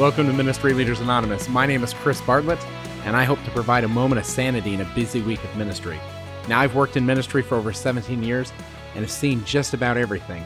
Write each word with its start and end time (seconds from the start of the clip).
Welcome 0.00 0.28
to 0.28 0.32
Ministry 0.32 0.72
Leaders 0.72 1.00
Anonymous. 1.00 1.46
My 1.50 1.66
name 1.66 1.84
is 1.84 1.92
Chris 1.92 2.22
Bartlett, 2.22 2.58
and 3.04 3.14
I 3.14 3.24
hope 3.24 3.44
to 3.44 3.50
provide 3.50 3.84
a 3.84 3.88
moment 3.88 4.18
of 4.18 4.24
sanity 4.24 4.72
in 4.72 4.80
a 4.80 4.94
busy 4.94 5.20
week 5.20 5.44
of 5.44 5.54
ministry. 5.58 6.00
Now, 6.48 6.58
I've 6.58 6.74
worked 6.74 6.96
in 6.96 7.04
ministry 7.04 7.42
for 7.42 7.56
over 7.56 7.70
17 7.70 8.22
years 8.22 8.50
and 8.94 9.02
have 9.02 9.10
seen 9.10 9.44
just 9.44 9.74
about 9.74 9.98
everything. 9.98 10.42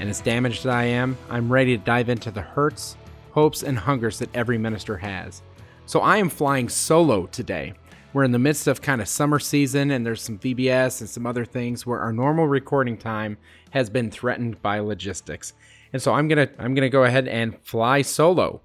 And 0.00 0.10
as 0.10 0.20
damaged 0.20 0.66
as 0.66 0.72
I 0.72 0.86
am, 0.86 1.16
I'm 1.30 1.52
ready 1.52 1.78
to 1.78 1.84
dive 1.84 2.08
into 2.08 2.32
the 2.32 2.40
hurts, 2.40 2.96
hopes, 3.30 3.62
and 3.62 3.78
hungers 3.78 4.18
that 4.18 4.34
every 4.34 4.58
minister 4.58 4.96
has. 4.96 5.40
So 5.86 6.00
I 6.00 6.16
am 6.16 6.28
flying 6.28 6.68
solo 6.68 7.26
today. 7.26 7.74
We're 8.12 8.24
in 8.24 8.32
the 8.32 8.40
midst 8.40 8.66
of 8.66 8.82
kind 8.82 9.00
of 9.00 9.06
summer 9.06 9.38
season, 9.38 9.92
and 9.92 10.04
there's 10.04 10.20
some 10.20 10.40
VBS 10.40 11.00
and 11.00 11.08
some 11.08 11.26
other 11.26 11.44
things 11.44 11.86
where 11.86 12.00
our 12.00 12.12
normal 12.12 12.48
recording 12.48 12.96
time 12.96 13.38
has 13.70 13.88
been 13.88 14.10
threatened 14.10 14.60
by 14.62 14.80
logistics. 14.80 15.52
And 15.92 16.02
so 16.02 16.12
I'm 16.12 16.26
gonna 16.26 16.48
I'm 16.58 16.74
gonna 16.74 16.88
go 16.88 17.04
ahead 17.04 17.28
and 17.28 17.56
fly 17.62 18.02
solo. 18.02 18.62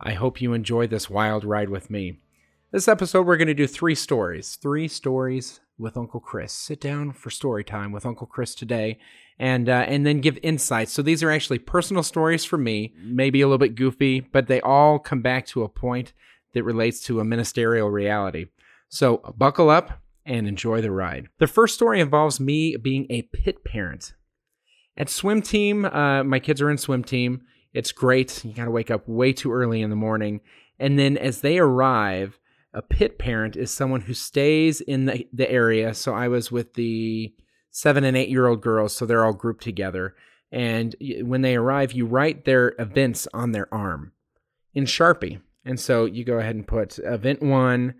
I 0.00 0.12
hope 0.12 0.40
you 0.40 0.52
enjoy 0.52 0.86
this 0.86 1.10
wild 1.10 1.44
ride 1.44 1.70
with 1.70 1.90
me. 1.90 2.20
This 2.70 2.86
episode, 2.86 3.26
we're 3.26 3.36
going 3.36 3.48
to 3.48 3.54
do 3.54 3.66
three 3.66 3.96
stories. 3.96 4.56
Three 4.56 4.86
stories 4.86 5.60
with 5.76 5.96
Uncle 5.96 6.20
Chris. 6.20 6.52
Sit 6.52 6.80
down 6.80 7.12
for 7.12 7.30
story 7.30 7.64
time 7.64 7.90
with 7.90 8.06
Uncle 8.06 8.26
Chris 8.26 8.54
today, 8.54 8.98
and 9.40 9.68
uh, 9.68 9.84
and 9.88 10.06
then 10.06 10.20
give 10.20 10.38
insights. 10.42 10.92
So 10.92 11.02
these 11.02 11.22
are 11.22 11.30
actually 11.30 11.58
personal 11.58 12.04
stories 12.04 12.44
for 12.44 12.58
me, 12.58 12.94
maybe 12.96 13.40
a 13.40 13.46
little 13.46 13.58
bit 13.58 13.74
goofy, 13.74 14.20
but 14.20 14.46
they 14.46 14.60
all 14.60 15.00
come 15.00 15.20
back 15.20 15.46
to 15.46 15.62
a 15.62 15.68
point 15.68 16.12
that 16.54 16.62
relates 16.62 17.00
to 17.04 17.20
a 17.20 17.24
ministerial 17.24 17.90
reality. 17.90 18.46
So 18.88 19.18
buckle 19.36 19.68
up 19.68 20.00
and 20.24 20.46
enjoy 20.46 20.80
the 20.80 20.92
ride. 20.92 21.28
The 21.38 21.46
first 21.46 21.74
story 21.74 22.00
involves 22.00 22.38
me 22.38 22.76
being 22.76 23.06
a 23.10 23.22
pit 23.22 23.64
parent. 23.64 24.12
At 24.96 25.08
swim 25.08 25.42
team, 25.42 25.84
uh, 25.84 26.22
my 26.22 26.38
kids 26.38 26.60
are 26.60 26.70
in 26.70 26.78
swim 26.78 27.02
team. 27.02 27.42
It's 27.78 27.92
great. 27.92 28.44
You 28.44 28.52
got 28.52 28.64
to 28.64 28.72
wake 28.72 28.90
up 28.90 29.06
way 29.06 29.32
too 29.32 29.52
early 29.52 29.82
in 29.82 29.90
the 29.90 29.94
morning. 29.94 30.40
And 30.80 30.98
then 30.98 31.16
as 31.16 31.42
they 31.42 31.60
arrive, 31.60 32.36
a 32.74 32.82
pit 32.82 33.20
parent 33.20 33.54
is 33.54 33.70
someone 33.70 34.00
who 34.00 34.14
stays 34.14 34.80
in 34.80 35.04
the, 35.04 35.28
the 35.32 35.48
area. 35.48 35.94
So 35.94 36.12
I 36.12 36.26
was 36.26 36.50
with 36.50 36.74
the 36.74 37.32
seven 37.70 38.02
and 38.02 38.16
eight 38.16 38.30
year 38.30 38.48
old 38.48 38.62
girls, 38.62 38.96
so 38.96 39.06
they're 39.06 39.24
all 39.24 39.32
grouped 39.32 39.62
together. 39.62 40.16
And 40.50 40.96
when 41.22 41.42
they 41.42 41.54
arrive, 41.54 41.92
you 41.92 42.04
write 42.04 42.44
their 42.44 42.74
events 42.80 43.28
on 43.32 43.52
their 43.52 43.72
arm 43.72 44.10
in 44.74 44.84
Sharpie. 44.84 45.40
And 45.64 45.78
so 45.78 46.04
you 46.04 46.24
go 46.24 46.40
ahead 46.40 46.56
and 46.56 46.66
put 46.66 46.98
event 46.98 47.44
one, 47.44 47.94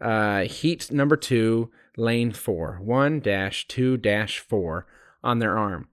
uh, 0.00 0.42
heat 0.42 0.92
number 0.92 1.16
two, 1.16 1.72
lane 1.96 2.30
four, 2.30 2.78
one 2.80 3.18
dash 3.18 3.66
two 3.66 3.96
dash 3.96 4.38
four 4.38 4.86
on 5.24 5.40
their 5.40 5.58
arm. 5.58 5.88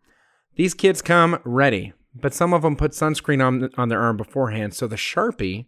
These 0.57 0.75
kids 0.75 1.01
come 1.01 1.39
ready, 1.43 1.93
but 2.13 2.33
some 2.33 2.53
of 2.53 2.61
them 2.61 2.75
put 2.75 2.91
sunscreen 2.91 3.45
on 3.45 3.69
on 3.77 3.89
their 3.89 4.01
arm 4.01 4.17
beforehand, 4.17 4.73
so 4.73 4.87
the 4.87 4.95
Sharpie 4.95 5.67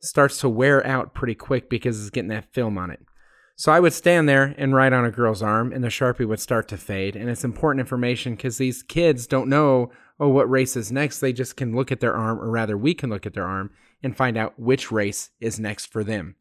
starts 0.00 0.38
to 0.40 0.48
wear 0.48 0.86
out 0.86 1.14
pretty 1.14 1.34
quick 1.34 1.68
because 1.68 2.00
it's 2.00 2.10
getting 2.10 2.28
that 2.28 2.52
film 2.52 2.78
on 2.78 2.90
it. 2.90 3.00
So 3.56 3.72
I 3.72 3.80
would 3.80 3.92
stand 3.92 4.28
there 4.28 4.54
and 4.56 4.72
write 4.72 4.92
on 4.92 5.04
a 5.04 5.10
girl's 5.10 5.42
arm, 5.42 5.72
and 5.72 5.82
the 5.82 5.88
Sharpie 5.88 6.28
would 6.28 6.38
start 6.38 6.68
to 6.68 6.76
fade. 6.76 7.16
And 7.16 7.28
it's 7.28 7.42
important 7.42 7.80
information 7.80 8.36
because 8.36 8.56
these 8.56 8.84
kids 8.84 9.26
don't 9.26 9.48
know, 9.48 9.90
oh, 10.20 10.28
what 10.28 10.48
race 10.48 10.76
is 10.76 10.92
next. 10.92 11.18
They 11.18 11.32
just 11.32 11.56
can 11.56 11.74
look 11.74 11.90
at 11.90 11.98
their 11.98 12.14
arm, 12.14 12.38
or 12.38 12.50
rather, 12.50 12.78
we 12.78 12.94
can 12.94 13.10
look 13.10 13.26
at 13.26 13.34
their 13.34 13.46
arm 13.46 13.72
and 14.00 14.16
find 14.16 14.36
out 14.36 14.60
which 14.60 14.92
race 14.92 15.30
is 15.40 15.58
next 15.58 15.86
for 15.86 16.04
them. 16.04 16.36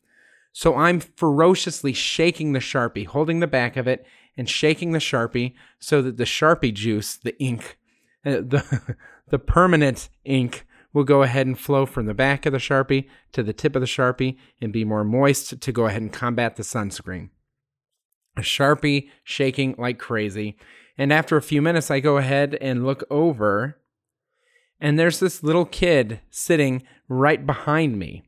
So 0.54 0.76
I'm 0.76 1.00
ferociously 1.00 1.94
shaking 1.94 2.54
the 2.54 2.60
Sharpie, 2.60 3.08
holding 3.08 3.40
the 3.40 3.48
back 3.48 3.78
of 3.78 3.88
it 3.88 4.06
and 4.38 4.48
shaking 4.48 4.92
the 4.92 5.00
Sharpie 5.00 5.56
so 5.80 6.04
that 6.04 6.18
the 6.18 6.24
Sharpie 6.24 6.74
juice, 6.74 7.18
the 7.18 7.36
ink, 7.40 7.80
uh, 8.24 8.30
the, 8.42 8.96
the 9.30 9.40
permanent 9.40 10.10
ink, 10.26 10.66
will 10.94 11.04
go 11.04 11.22
ahead 11.22 11.46
and 11.46 11.60
flow 11.60 11.86
from 11.86 12.08
the 12.08 12.14
back 12.14 12.46
of 12.46 12.54
the 12.54 12.58
Sharpie 12.58 13.08
to 13.32 13.44
the 13.44 13.54
tip 13.54 13.76
of 13.76 13.82
the 13.82 13.88
Sharpie 13.88 14.38
and 14.60 14.74
be 14.74 14.84
more 14.84 15.04
moist 15.04 15.62
to 15.62 15.72
go 15.72 15.86
ahead 15.86 16.02
and 16.02 16.12
combat 16.12 16.56
the 16.56 16.64
sunscreen. 16.64 17.30
A 18.36 18.42
Sharpie 18.42 19.10
shaking 19.24 19.76
like 19.78 20.00
crazy. 20.00 20.58
And 20.98 21.14
after 21.14 21.38
a 21.38 21.42
few 21.42 21.62
minutes, 21.62 21.92
I 21.92 22.00
go 22.00 22.18
ahead 22.18 22.58
and 22.60 22.86
look 22.86 23.04
over, 23.12 23.78
and 24.80 24.98
there's 24.98 25.20
this 25.20 25.44
little 25.44 25.66
kid 25.66 26.22
sitting 26.32 26.82
right 27.08 27.46
behind 27.46 28.00
me. 28.00 28.24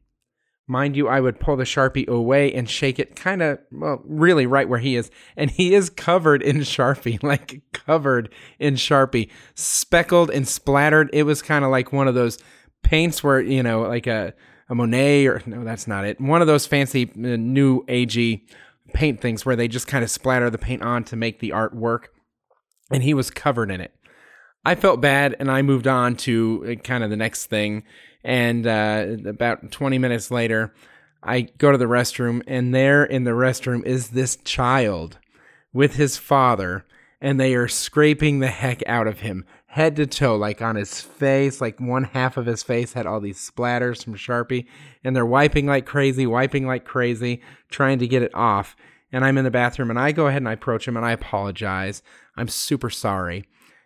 Mind 0.69 0.95
you, 0.95 1.07
I 1.07 1.19
would 1.19 1.39
pull 1.39 1.55
the 1.55 1.63
Sharpie 1.63 2.07
away 2.07 2.53
and 2.53 2.69
shake 2.69 2.99
it 2.99 3.15
kind 3.15 3.41
of, 3.41 3.57
well, 3.71 4.03
really 4.05 4.45
right 4.45 4.69
where 4.69 4.77
he 4.77 4.95
is. 4.95 5.09
And 5.35 5.49
he 5.49 5.73
is 5.73 5.89
covered 5.89 6.43
in 6.43 6.57
Sharpie, 6.57 7.23
like 7.23 7.63
covered 7.73 8.31
in 8.59 8.75
Sharpie, 8.75 9.31
speckled 9.55 10.29
and 10.29 10.47
splattered. 10.47 11.09
It 11.11 11.23
was 11.23 11.41
kind 11.41 11.65
of 11.65 11.71
like 11.71 11.91
one 11.91 12.07
of 12.07 12.13
those 12.13 12.37
paints 12.83 13.23
where, 13.23 13.41
you 13.41 13.63
know, 13.63 13.81
like 13.81 14.05
a, 14.05 14.35
a 14.69 14.75
Monet 14.75 15.25
or, 15.25 15.41
no, 15.47 15.63
that's 15.63 15.87
not 15.87 16.05
it. 16.05 16.21
One 16.21 16.39
of 16.39 16.47
those 16.47 16.67
fancy 16.67 17.09
uh, 17.15 17.35
new 17.35 17.83
AG 17.87 18.45
paint 18.93 19.21
things 19.21 19.47
where 19.47 19.55
they 19.55 19.67
just 19.67 19.87
kind 19.87 20.03
of 20.03 20.11
splatter 20.11 20.51
the 20.51 20.59
paint 20.59 20.83
on 20.83 21.03
to 21.05 21.15
make 21.15 21.39
the 21.39 21.51
art 21.51 21.75
work. 21.75 22.13
And 22.91 23.01
he 23.01 23.15
was 23.15 23.31
covered 23.31 23.71
in 23.71 23.81
it. 23.81 23.95
I 24.65 24.75
felt 24.75 25.01
bad 25.01 25.35
and 25.39 25.49
I 25.49 25.61
moved 25.61 25.87
on 25.87 26.15
to 26.17 26.77
uh, 26.77 26.81
kind 26.81 27.03
of 27.03 27.09
the 27.09 27.17
next 27.17 27.47
thing 27.47 27.83
and 28.23 28.67
uh, 28.67 29.05
about 29.25 29.71
20 29.71 29.97
minutes 29.97 30.31
later, 30.31 30.73
I 31.23 31.41
go 31.41 31.71
to 31.71 31.77
the 31.77 31.85
restroom, 31.85 32.41
and 32.47 32.73
there 32.73 33.03
in 33.03 33.23
the 33.23 33.31
restroom 33.31 33.85
is 33.85 34.09
this 34.09 34.37
child 34.37 35.17
with 35.73 35.95
his 35.95 36.17
father, 36.17 36.85
and 37.21 37.39
they 37.39 37.55
are 37.55 37.67
scraping 37.67 38.39
the 38.39 38.47
heck 38.47 38.81
out 38.87 39.07
of 39.07 39.19
him, 39.19 39.45
head 39.67 39.95
to 39.97 40.07
toe, 40.07 40.35
like 40.35 40.61
on 40.61 40.75
his 40.75 41.01
face. 41.01 41.61
Like 41.61 41.79
one 41.79 42.05
half 42.05 42.37
of 42.37 42.45
his 42.45 42.63
face 42.63 42.93
had 42.93 43.05
all 43.05 43.19
these 43.19 43.49
splatters 43.49 44.03
from 44.03 44.15
Sharpie, 44.15 44.65
and 45.03 45.15
they're 45.15 45.25
wiping 45.25 45.65
like 45.65 45.85
crazy, 45.85 46.25
wiping 46.25 46.65
like 46.65 46.85
crazy, 46.85 47.41
trying 47.69 47.99
to 47.99 48.07
get 48.07 48.23
it 48.23 48.33
off. 48.33 48.75
And 49.11 49.25
I'm 49.25 49.37
in 49.37 49.43
the 49.43 49.51
bathroom, 49.51 49.89
and 49.89 49.99
I 49.99 50.11
go 50.11 50.27
ahead 50.27 50.41
and 50.41 50.49
I 50.49 50.53
approach 50.53 50.87
him, 50.87 50.97
and 50.97 51.05
I 51.05 51.11
apologize. 51.11 52.01
I'm 52.37 52.47
super 52.47 52.89
sorry 52.89 53.45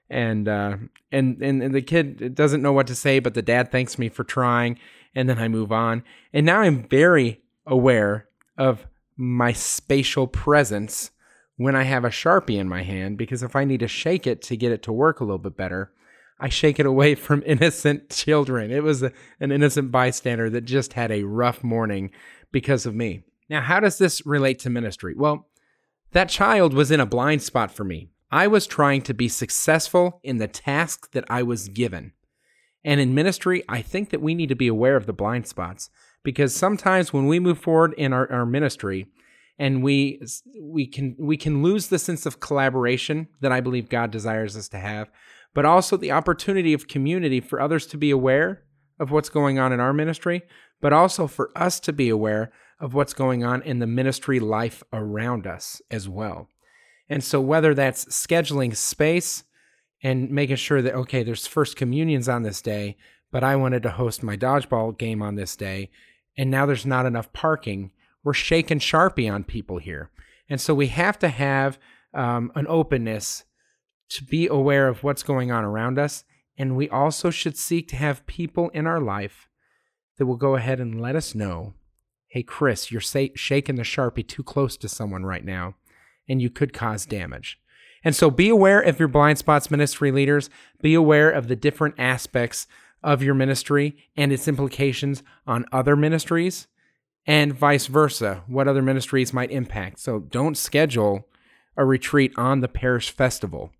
and 0.09 0.47
uh, 0.47 0.77
and, 1.11 1.41
and 1.41 1.73
the 1.73 1.81
kid 1.81 2.35
doesn't 2.35 2.61
know 2.61 2.73
what 2.73 2.87
to 2.87 2.95
say, 2.95 3.19
but 3.19 3.33
the 3.33 3.41
dad 3.41 3.71
thanks 3.71 3.97
me 3.97 4.09
for 4.09 4.23
trying, 4.23 4.79
and 5.15 5.29
then 5.29 5.39
I 5.39 5.47
move 5.47 5.71
on. 5.71 6.03
And 6.33 6.45
now 6.45 6.61
I'm 6.61 6.87
very 6.87 7.41
aware 7.65 8.27
of 8.57 8.87
my 9.15 9.53
spatial 9.53 10.27
presence 10.27 11.11
when 11.57 11.75
I 11.75 11.83
have 11.83 12.03
a 12.03 12.09
sharpie 12.09 12.57
in 12.57 12.67
my 12.67 12.83
hand, 12.83 13.17
because 13.17 13.43
if 13.43 13.55
I 13.55 13.63
need 13.63 13.79
to 13.81 13.87
shake 13.87 14.25
it 14.25 14.41
to 14.43 14.57
get 14.57 14.71
it 14.71 14.83
to 14.83 14.91
work 14.91 15.19
a 15.19 15.23
little 15.23 15.37
bit 15.37 15.55
better, 15.55 15.91
I 16.39 16.49
shake 16.49 16.79
it 16.79 16.85
away 16.85 17.15
from 17.15 17.43
innocent 17.45 18.09
children. 18.09 18.71
It 18.71 18.83
was 18.83 19.03
a, 19.03 19.11
an 19.39 19.51
innocent 19.51 19.91
bystander 19.91 20.49
that 20.49 20.65
just 20.65 20.93
had 20.93 21.11
a 21.11 21.23
rough 21.23 21.63
morning 21.63 22.11
because 22.51 22.85
of 22.85 22.95
me. 22.95 23.23
Now, 23.49 23.61
how 23.61 23.79
does 23.79 23.97
this 23.97 24.25
relate 24.25 24.59
to 24.59 24.69
ministry? 24.69 25.13
Well, 25.15 25.47
that 26.11 26.29
child 26.29 26.73
was 26.73 26.91
in 26.91 26.99
a 26.99 27.05
blind 27.05 27.41
spot 27.41 27.71
for 27.71 27.83
me. 27.83 28.09
I 28.33 28.47
was 28.47 28.65
trying 28.65 29.03
to 29.03 29.13
be 29.13 29.27
successful 29.27 30.19
in 30.23 30.39
the 30.39 30.47
task 30.47 31.11
that 31.11 31.23
I 31.29 31.43
was 31.43 31.69
given. 31.69 32.13
And 32.83 32.99
in 32.99 33.13
ministry, 33.13 33.63
I 33.69 33.83
think 33.83 34.09
that 34.09 34.23
we 34.23 34.33
need 34.33 34.49
to 34.49 34.55
be 34.55 34.67
aware 34.67 34.95
of 34.95 35.05
the 35.05 35.13
blind 35.13 35.45
spots 35.45 35.91
because 36.23 36.55
sometimes 36.55 37.13
when 37.13 37.27
we 37.27 37.39
move 37.39 37.59
forward 37.59 37.93
in 37.95 38.11
our, 38.11 38.29
our 38.31 38.47
ministry 38.47 39.05
and 39.59 39.83
we 39.83 40.19
we 40.59 40.87
can 40.87 41.15
we 41.19 41.37
can 41.37 41.61
lose 41.61 41.89
the 41.89 41.99
sense 41.99 42.25
of 42.25 42.39
collaboration 42.39 43.27
that 43.41 43.51
I 43.51 43.61
believe 43.61 43.87
God 43.87 44.09
desires 44.09 44.57
us 44.57 44.67
to 44.69 44.79
have, 44.79 45.11
but 45.53 45.63
also 45.63 45.95
the 45.95 46.11
opportunity 46.11 46.73
of 46.73 46.87
community 46.87 47.39
for 47.39 47.61
others 47.61 47.85
to 47.85 47.97
be 47.97 48.09
aware 48.09 48.63
of 48.99 49.11
what's 49.11 49.29
going 49.29 49.59
on 49.59 49.71
in 49.71 49.79
our 49.79 49.93
ministry, 49.93 50.41
but 50.81 50.91
also 50.91 51.27
for 51.27 51.51
us 51.55 51.79
to 51.81 51.93
be 51.93 52.09
aware 52.09 52.51
of 52.79 52.95
what's 52.95 53.13
going 53.13 53.43
on 53.43 53.61
in 53.61 53.77
the 53.77 53.85
ministry 53.85 54.39
life 54.39 54.81
around 54.91 55.45
us 55.45 55.83
as 55.91 56.09
well. 56.09 56.49
And 57.09 57.23
so, 57.23 57.41
whether 57.41 57.73
that's 57.73 58.05
scheduling 58.05 58.75
space 58.75 59.43
and 60.01 60.29
making 60.29 60.57
sure 60.57 60.81
that, 60.81 60.93
okay, 60.93 61.23
there's 61.23 61.47
first 61.47 61.75
communions 61.75 62.29
on 62.29 62.43
this 62.43 62.61
day, 62.61 62.97
but 63.31 63.43
I 63.43 63.55
wanted 63.55 63.83
to 63.83 63.91
host 63.91 64.23
my 64.23 64.37
dodgeball 64.37 64.97
game 64.97 65.21
on 65.21 65.35
this 65.35 65.55
day, 65.55 65.89
and 66.37 66.49
now 66.49 66.65
there's 66.65 66.85
not 66.85 67.05
enough 67.05 67.31
parking, 67.33 67.91
we're 68.23 68.33
shaking 68.33 68.79
Sharpie 68.79 69.31
on 69.31 69.43
people 69.43 69.79
here. 69.79 70.11
And 70.49 70.59
so, 70.59 70.73
we 70.73 70.87
have 70.87 71.19
to 71.19 71.29
have 71.29 71.77
um, 72.13 72.51
an 72.55 72.65
openness 72.67 73.43
to 74.09 74.23
be 74.23 74.47
aware 74.47 74.87
of 74.87 75.03
what's 75.03 75.23
going 75.23 75.51
on 75.51 75.63
around 75.63 75.97
us. 75.97 76.23
And 76.57 76.75
we 76.75 76.87
also 76.89 77.31
should 77.31 77.57
seek 77.57 77.87
to 77.89 77.95
have 77.95 78.27
people 78.27 78.69
in 78.69 78.85
our 78.85 79.01
life 79.01 79.49
that 80.17 80.27
will 80.27 80.37
go 80.37 80.55
ahead 80.55 80.79
and 80.79 81.01
let 81.01 81.15
us 81.15 81.33
know 81.33 81.73
hey, 82.27 82.41
Chris, 82.41 82.91
you're 82.91 82.99
shaking 82.99 83.75
the 83.75 83.83
Sharpie 83.83 84.27
too 84.27 84.41
close 84.41 84.75
to 84.77 84.89
someone 84.89 85.23
right 85.23 85.45
now 85.45 85.75
and 86.27 86.41
you 86.41 86.49
could 86.49 86.73
cause 86.73 87.05
damage. 87.05 87.59
And 88.03 88.15
so 88.15 88.29
be 88.29 88.49
aware 88.49 88.81
of 88.81 88.99
your 88.99 89.07
blind 89.07 89.37
spots, 89.37 89.71
ministry 89.71 90.11
leaders. 90.11 90.49
Be 90.81 90.93
aware 90.93 91.29
of 91.29 91.47
the 91.47 91.55
different 91.55 91.95
aspects 91.97 92.67
of 93.01 93.23
your 93.23 93.33
ministry 93.33 93.95
and 94.15 94.31
its 94.31 94.47
implications 94.47 95.23
on 95.45 95.65
other 95.71 95.95
ministries 95.95 96.67
and 97.25 97.53
vice 97.53 97.87
versa, 97.87 98.43
what 98.47 98.67
other 98.67 98.81
ministries 98.81 99.33
might 99.33 99.51
impact. 99.51 99.99
So 99.99 100.19
don't 100.19 100.57
schedule 100.57 101.27
a 101.77 101.85
retreat 101.85 102.33
on 102.37 102.59
the 102.59 102.67
parish 102.67 103.11
festival. 103.11 103.71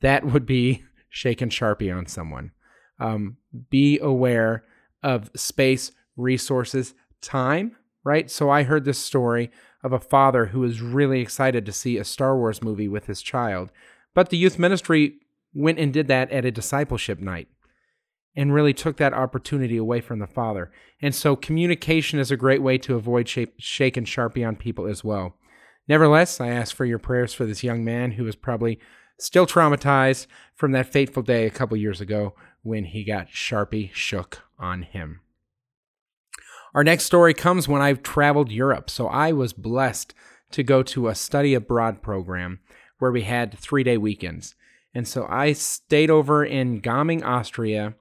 That 0.00 0.24
would 0.26 0.46
be 0.46 0.84
shaking 1.08 1.48
Sharpie 1.48 1.96
on 1.96 2.06
someone. 2.06 2.52
Um, 2.98 3.38
be 3.70 3.98
aware 3.98 4.64
of 5.02 5.30
space 5.34 5.92
resources, 6.16 6.94
time, 7.20 7.76
right? 8.04 8.30
So 8.30 8.50
I 8.50 8.62
heard 8.62 8.84
this 8.84 8.98
story 8.98 9.50
of 9.84 9.92
a 9.92 10.00
father 10.00 10.46
who 10.46 10.64
is 10.64 10.80
really 10.80 11.20
excited 11.20 11.64
to 11.66 11.72
see 11.72 11.98
a 11.98 12.04
Star 12.04 12.36
Wars 12.36 12.62
movie 12.62 12.88
with 12.88 13.06
his 13.06 13.22
child, 13.22 13.70
but 14.14 14.30
the 14.30 14.36
youth 14.36 14.58
ministry 14.58 15.18
went 15.52 15.78
and 15.78 15.92
did 15.92 16.08
that 16.08 16.32
at 16.32 16.44
a 16.44 16.50
discipleship 16.50 17.20
night 17.20 17.46
and 18.34 18.52
really 18.52 18.74
took 18.74 18.96
that 18.96 19.12
opportunity 19.12 19.76
away 19.76 20.00
from 20.00 20.18
the 20.18 20.26
father. 20.26 20.72
And 21.00 21.14
so 21.14 21.36
communication 21.36 22.18
is 22.18 22.32
a 22.32 22.36
great 22.36 22.62
way 22.62 22.78
to 22.78 22.96
avoid 22.96 23.28
shake, 23.28 23.96
and 23.96 24.06
sharpie 24.06 24.46
on 24.46 24.56
people 24.56 24.86
as 24.86 25.04
well. 25.04 25.36
Nevertheless, 25.86 26.40
I 26.40 26.48
ask 26.48 26.74
for 26.74 26.84
your 26.84 26.98
prayers 26.98 27.34
for 27.34 27.44
this 27.44 27.62
young 27.62 27.84
man 27.84 28.12
who 28.12 28.26
is 28.26 28.34
probably 28.34 28.80
still 29.20 29.46
traumatized 29.46 30.26
from 30.54 30.72
that 30.72 30.90
fateful 30.90 31.22
day 31.22 31.46
a 31.46 31.50
couple 31.50 31.76
years 31.76 32.00
ago 32.00 32.34
when 32.62 32.86
he 32.86 33.04
got 33.04 33.28
Sharpie 33.28 33.92
shook 33.92 34.42
on 34.58 34.82
him. 34.82 35.20
Our 36.74 36.82
next 36.82 37.04
story 37.04 37.34
comes 37.34 37.68
when 37.68 37.82
I've 37.82 38.02
traveled 38.02 38.50
Europe. 38.50 38.90
So 38.90 39.06
I 39.06 39.32
was 39.32 39.52
blessed 39.52 40.12
to 40.50 40.62
go 40.64 40.82
to 40.82 41.08
a 41.08 41.14
study 41.14 41.54
abroad 41.54 42.02
program 42.02 42.58
where 42.98 43.12
we 43.12 43.22
had 43.22 43.56
three 43.56 43.84
day 43.84 43.96
weekends. 43.96 44.56
And 44.92 45.06
so 45.06 45.26
I 45.28 45.52
stayed 45.52 46.10
over 46.10 46.44
in 46.44 46.80
Gaming, 46.80 47.22
Austria 47.22 47.94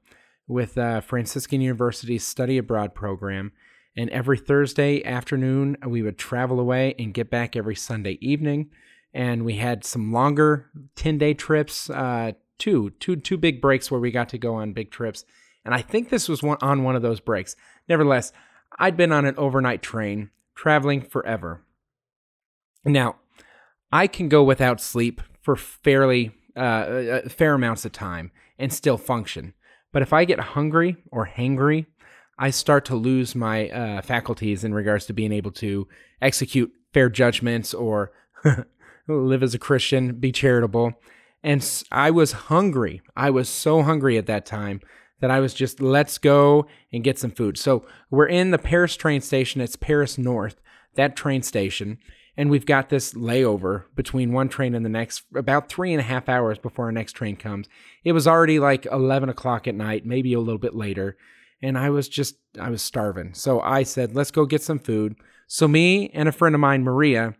with 0.47 0.77
uh, 0.77 1.01
Franciscan 1.01 1.61
University's 1.61 2.25
study 2.25 2.57
abroad 2.57 2.95
program. 2.95 3.51
And 3.95 4.09
every 4.09 4.39
Thursday 4.39 5.03
afternoon, 5.03 5.77
we 5.85 6.01
would 6.01 6.17
travel 6.17 6.59
away 6.59 6.95
and 6.97 7.13
get 7.13 7.29
back 7.29 7.55
every 7.55 7.75
Sunday 7.75 8.17
evening. 8.21 8.71
And 9.13 9.45
we 9.45 9.57
had 9.57 9.83
some 9.83 10.11
longer 10.11 10.71
10 10.95 11.19
day 11.19 11.35
trips, 11.35 11.91
uh, 11.91 12.31
two, 12.57 12.89
two, 12.99 13.17
two 13.17 13.37
big 13.37 13.61
breaks 13.61 13.91
where 13.91 14.01
we 14.01 14.09
got 14.09 14.29
to 14.29 14.39
go 14.39 14.55
on 14.55 14.73
big 14.73 14.89
trips. 14.89 15.25
And 15.63 15.75
I 15.75 15.81
think 15.81 16.09
this 16.09 16.27
was 16.27 16.41
one, 16.41 16.57
on 16.61 16.83
one 16.83 16.95
of 16.95 17.03
those 17.03 17.19
breaks. 17.19 17.55
Nevertheless, 17.87 18.31
I'd 18.79 18.97
been 18.97 19.11
on 19.11 19.25
an 19.25 19.35
overnight 19.37 19.81
train 19.81 20.29
traveling 20.55 21.01
forever. 21.01 21.61
Now, 22.85 23.17
I 23.91 24.07
can 24.07 24.29
go 24.29 24.43
without 24.43 24.81
sleep 24.81 25.21
for 25.41 25.55
fairly 25.55 26.31
uh, 26.55 27.21
fair 27.29 27.53
amounts 27.53 27.85
of 27.85 27.91
time 27.91 28.31
and 28.57 28.71
still 28.71 28.97
function. 28.97 29.53
But 29.91 30.01
if 30.01 30.13
I 30.13 30.25
get 30.25 30.39
hungry 30.39 30.97
or 31.11 31.27
hangry, 31.27 31.85
I 32.37 32.49
start 32.49 32.85
to 32.85 32.95
lose 32.95 33.35
my 33.35 33.69
uh, 33.69 34.01
faculties 34.01 34.63
in 34.63 34.73
regards 34.73 35.05
to 35.05 35.13
being 35.13 35.31
able 35.31 35.51
to 35.51 35.87
execute 36.21 36.71
fair 36.93 37.09
judgments 37.09 37.73
or 37.73 38.11
live 39.07 39.43
as 39.43 39.53
a 39.53 39.59
Christian, 39.59 40.15
be 40.15 40.31
charitable. 40.31 40.93
And 41.43 41.83
I 41.91 42.09
was 42.09 42.31
hungry. 42.31 43.01
I 43.15 43.29
was 43.29 43.49
so 43.49 43.83
hungry 43.83 44.17
at 44.17 44.25
that 44.27 44.45
time 44.45 44.81
that 45.23 45.31
I 45.31 45.39
was 45.39 45.53
just, 45.53 45.79
let's 45.79 46.17
go 46.17 46.67
and 46.91 47.01
get 47.01 47.17
some 47.17 47.31
food. 47.31 47.57
So 47.57 47.85
we're 48.11 48.27
in 48.27 48.51
the 48.51 48.57
Paris 48.57 48.97
train 48.97 49.21
station. 49.21 49.61
It's 49.61 49.77
Paris 49.77 50.17
North, 50.17 50.59
that 50.95 51.15
train 51.15 51.43
station. 51.43 51.97
And 52.35 52.49
we've 52.49 52.65
got 52.65 52.89
this 52.89 53.13
layover 53.13 53.85
between 53.95 54.33
one 54.33 54.49
train 54.49 54.75
and 54.75 54.83
the 54.83 54.89
next, 54.89 55.23
about 55.33 55.69
three 55.69 55.93
and 55.93 56.01
a 56.01 56.03
half 56.03 56.27
hours 56.27 56.57
before 56.57 56.87
our 56.87 56.91
next 56.91 57.13
train 57.13 57.37
comes. 57.37 57.69
It 58.03 58.11
was 58.11 58.27
already 58.27 58.59
like 58.59 58.85
11 58.87 59.29
o'clock 59.29 59.65
at 59.65 59.75
night, 59.75 60.05
maybe 60.05 60.33
a 60.33 60.41
little 60.41 60.59
bit 60.59 60.75
later 60.75 61.15
and 61.61 61.77
I 61.77 61.89
was 61.89 62.09
just 62.09 62.35
I 62.59 62.69
was 62.69 62.81
starving. 62.81 63.33
So 63.33 63.61
I 63.61 63.83
said, 63.83 64.13
"Let's 64.13 64.31
go 64.31 64.45
get 64.45 64.61
some 64.61 64.79
food." 64.79 65.15
So 65.47 65.65
me 65.65 66.09
and 66.09 66.27
a 66.27 66.33
friend 66.33 66.53
of 66.53 66.59
mine, 66.59 66.83
Maria, 66.83 67.35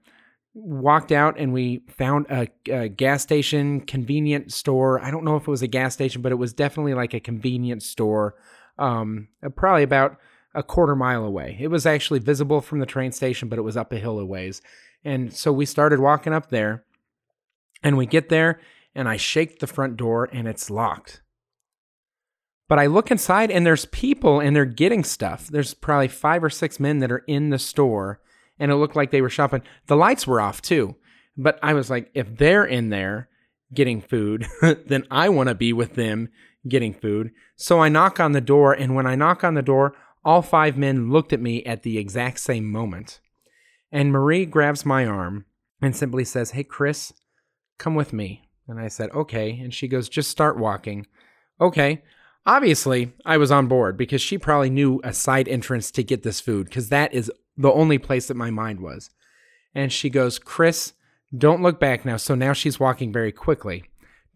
walked 0.54 1.12
out 1.12 1.38
and 1.38 1.52
we 1.52 1.84
found 1.88 2.28
a, 2.30 2.48
a, 2.70 2.88
gas 2.88 3.24
station, 3.24 3.82
convenience 3.82 4.56
store. 4.56 5.04
I 5.04 5.12
don't 5.12 5.24
know 5.24 5.36
if 5.36 5.44
it 5.44 5.52
was 5.52 5.64
a 5.64 5.68
gas 5.68 5.94
station, 5.94 6.22
but 6.22 6.32
it 6.32 6.36
was 6.36 6.54
definitely 6.54 6.94
like 6.94 7.14
a 7.14 7.20
convenience 7.20 7.86
store, 7.86 8.36
um, 8.78 9.30
probably 9.56 9.84
about 9.84 10.18
a 10.54 10.62
quarter 10.62 10.96
mile 10.96 11.26
away. 11.26 11.58
It 11.60 11.70
was 11.70 11.86
actually 11.86 12.20
visible 12.20 12.62
from 12.62 12.80
the 12.80 12.86
train 12.86 13.12
station, 13.12 13.50
but 13.50 13.58
it 13.58 13.64
was 13.64 13.78
up 13.78 13.92
a 13.92 13.98
hill 13.98 14.20
a 14.20 14.26
ways. 14.26 14.62
And 15.04 15.34
so 15.34 15.52
we 15.52 15.66
started 15.66 16.00
walking 16.00 16.34
up 16.34 16.50
there, 16.50 16.86
and 17.82 17.98
we 17.98 18.06
get 18.06 18.30
there, 18.30 18.62
and 18.96 19.10
I 19.10 19.18
shake 19.18 19.60
the 19.60 19.68
front 19.68 19.98
door, 19.98 20.30
and 20.32 20.48
it's 20.48 20.70
locked. 20.70 21.22
But 22.70 22.80
I 22.80 22.86
look 22.86 23.12
inside 23.12 23.52
and 23.52 23.66
there's 23.66 23.86
people 23.86 24.40
and 24.40 24.56
they're 24.56 24.66
getting 24.66 25.04
stuff. 25.04 25.48
There's 25.48 25.74
probably 25.74 26.08
five 26.08 26.44
or 26.44 26.50
six 26.50 26.80
men 26.80 27.00
that 27.00 27.12
are 27.12 27.24
in 27.28 27.50
the 27.50 27.60
store 27.60 28.20
and 28.60 28.72
it 28.72 28.76
looked 28.76 28.96
like 28.96 29.12
they 29.12 29.22
were 29.22 29.30
shopping. 29.30 29.62
The 29.88 29.96
lights 29.96 30.28
were 30.28 30.42
off 30.42 30.62
too. 30.62 30.96
But 31.36 31.60
I 31.64 31.74
was 31.74 31.90
like, 31.90 32.12
if 32.14 32.38
they're 32.38 32.66
in 32.66 32.90
there 32.90 33.30
getting 33.74 34.02
food, 34.02 34.46
then 34.62 35.06
I 35.10 35.30
want 35.30 35.50
to 35.50 35.56
be 35.56 35.74
with 35.74 35.96
them 35.96 36.30
getting 36.68 36.94
food. 36.94 37.32
So 37.56 37.80
I 37.80 37.90
knock 37.90 38.20
on 38.20 38.34
the 38.34 38.42
door. 38.42 38.74
And 38.74 38.96
when 38.96 39.08
I 39.08 39.16
knock 39.16 39.44
on 39.44 39.56
the 39.56 39.62
door, 39.62 39.96
all 40.24 40.42
five 40.42 40.78
men 40.78 41.12
looked 41.12 41.34
at 41.34 41.42
me 41.42 41.64
at 41.66 41.84
the 41.84 41.98
exact 41.98 42.40
same 42.40 42.72
moment. 42.72 43.20
And 43.92 44.12
Marie 44.12 44.46
grabs 44.46 44.86
my 44.86 45.06
arm 45.06 45.46
and 45.82 45.96
simply 45.96 46.24
says, 46.24 46.52
Hey, 46.52 46.64
Chris, 46.64 47.14
come 47.78 47.96
with 47.96 48.14
me. 48.14 48.50
And 48.68 48.80
I 48.80 48.88
said, 48.88 49.10
Okay. 49.12 49.60
And 49.60 49.74
she 49.74 49.88
goes, 49.88 50.10
Just 50.10 50.32
start 50.32 50.58
walking. 50.58 51.08
Okay. 51.60 52.04
Obviously, 52.46 53.14
I 53.26 53.38
was 53.38 53.52
on 53.52 53.68
board 53.68 53.98
because 53.98 54.22
she 54.22 54.38
probably 54.38 54.70
knew 54.70 55.00
a 55.04 55.14
side 55.14 55.48
entrance 55.48 55.92
to 55.92 56.04
get 56.04 56.24
this 56.24 56.42
food 56.42 56.68
because 56.68 56.90
that 56.90 57.14
is 57.14 57.32
the 57.58 57.72
only 57.72 57.98
place 57.98 58.28
that 58.28 58.38
my 58.38 58.50
mind 58.50 58.80
was. 58.80 59.10
And 59.76 59.92
she 59.92 60.10
goes, 60.10 60.40
Chris, 60.40 60.94
don't 61.36 61.62
look 61.62 61.80
back 61.80 62.06
now. 62.06 62.18
So 62.18 62.36
now 62.36 62.54
she's 62.54 62.80
walking 62.80 63.12
very 63.12 63.32
quickly. 63.32 63.84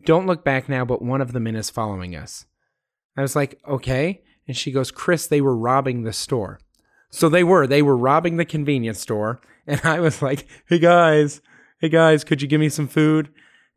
Don't 0.03 0.27
look 0.27 0.43
back 0.43 0.69
now, 0.69 0.85
but 0.85 1.01
one 1.01 1.21
of 1.21 1.33
the 1.33 1.39
men 1.39 1.55
is 1.55 1.69
following 1.69 2.15
us. 2.15 2.45
I 3.15 3.21
was 3.21 3.35
like, 3.35 3.59
okay. 3.67 4.21
And 4.47 4.55
she 4.55 4.71
goes, 4.71 4.91
Chris, 4.91 5.27
they 5.27 5.41
were 5.41 5.55
robbing 5.55 6.03
the 6.03 6.13
store. 6.13 6.59
So 7.09 7.29
they 7.29 7.43
were. 7.43 7.67
They 7.67 7.81
were 7.81 7.97
robbing 7.97 8.37
the 8.37 8.45
convenience 8.45 8.99
store. 8.99 9.39
And 9.69 9.81
I 9.83 9.99
was 9.99 10.21
like, 10.21 10.47
hey 10.67 10.79
guys, 10.79 11.41
hey 11.81 11.89
guys, 11.89 12.23
could 12.23 12.41
you 12.41 12.47
give 12.47 12.61
me 12.61 12.69
some 12.69 12.87
food? 12.87 13.27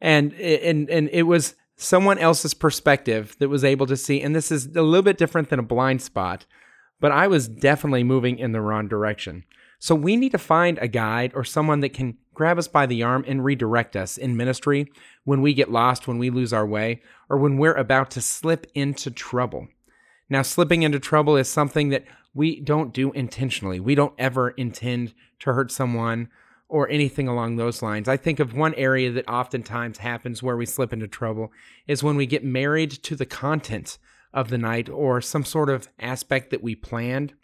And 0.01 0.33
and 0.35 0.89
and 0.89 1.11
it 1.13 1.25
was 1.25 1.57
someone 1.75 2.17
else's 2.17 2.55
perspective 2.55 3.35
that 3.41 3.49
was 3.49 3.65
able 3.65 3.87
to 3.87 3.97
see. 3.97 4.21
And 4.21 4.37
this 4.37 4.53
is 4.53 4.67
a 4.77 4.83
little 4.83 5.03
bit 5.03 5.19
different 5.19 5.49
than 5.51 5.59
a 5.59 5.65
blind 5.65 6.01
spot, 6.01 6.47
but 7.01 7.13
I 7.13 7.27
was 7.27 7.49
definitely 7.49 8.05
moving 8.05 8.39
in 8.39 8.53
the 8.53 8.61
wrong 8.61 8.89
direction. 8.89 9.45
So 9.79 9.95
we 9.95 10.17
need 10.17 10.33
to 10.33 10.39
find 10.39 10.79
a 10.79 10.89
guide 10.89 11.33
or 11.35 11.43
someone 11.43 11.81
that 11.81 11.95
can 11.95 12.19
grab 12.35 12.59
us 12.59 12.69
by 12.69 12.87
the 12.87 13.03
arm 13.03 13.25
and 13.27 13.45
redirect 13.45 13.97
us 13.97 14.19
in 14.19 14.37
ministry 14.37 14.93
when 15.25 15.41
we 15.41 15.55
get 15.55 15.71
lost, 15.71 16.07
when 16.07 16.19
we 16.19 16.31
lose 16.31 16.53
our 16.53 16.67
way, 16.67 17.03
or 17.29 17.39
when 17.39 17.57
we're 17.57 17.75
about 17.75 18.11
to 18.13 18.21
slip 18.21 18.67
into 18.75 19.11
trouble. 19.11 19.69
Now, 20.29 20.43
slipping 20.43 20.83
into 20.83 21.01
trouble 21.01 21.37
is 21.37 21.49
something 21.49 21.89
that 21.89 22.05
we 22.35 22.61
don't 22.61 22.93
do 22.93 23.11
intentionally. 23.13 23.81
We 23.81 23.95
don't 23.95 24.15
ever 24.19 24.51
intend 24.51 25.15
to 25.41 25.53
hurt 25.53 25.73
someone 25.73 26.29
or 26.69 26.89
anything 26.89 27.27
along 27.27 27.57
those 27.57 27.83
lines. 27.83 28.09
I 28.09 28.17
think 28.17 28.39
of 28.39 28.55
one 28.55 28.75
area 28.75 29.11
that 29.11 29.29
oftentimes 29.29 29.99
happens 29.99 30.43
where 30.43 30.57
we 30.57 30.67
slip 30.67 30.93
into 30.93 31.09
trouble 31.09 31.51
is 31.89 32.03
when 32.03 32.17
we 32.17 32.27
get 32.27 32.45
married 32.45 32.91
to 32.91 33.17
the 33.17 33.27
content 33.27 33.99
of 34.33 34.51
the 34.51 34.59
night 34.59 34.89
or 34.89 35.21
some 35.21 35.45
sort 35.45 35.69
of 35.69 35.89
aspect 35.99 36.51
that 36.51 36.63
we 36.63 36.75
planned 36.75 37.35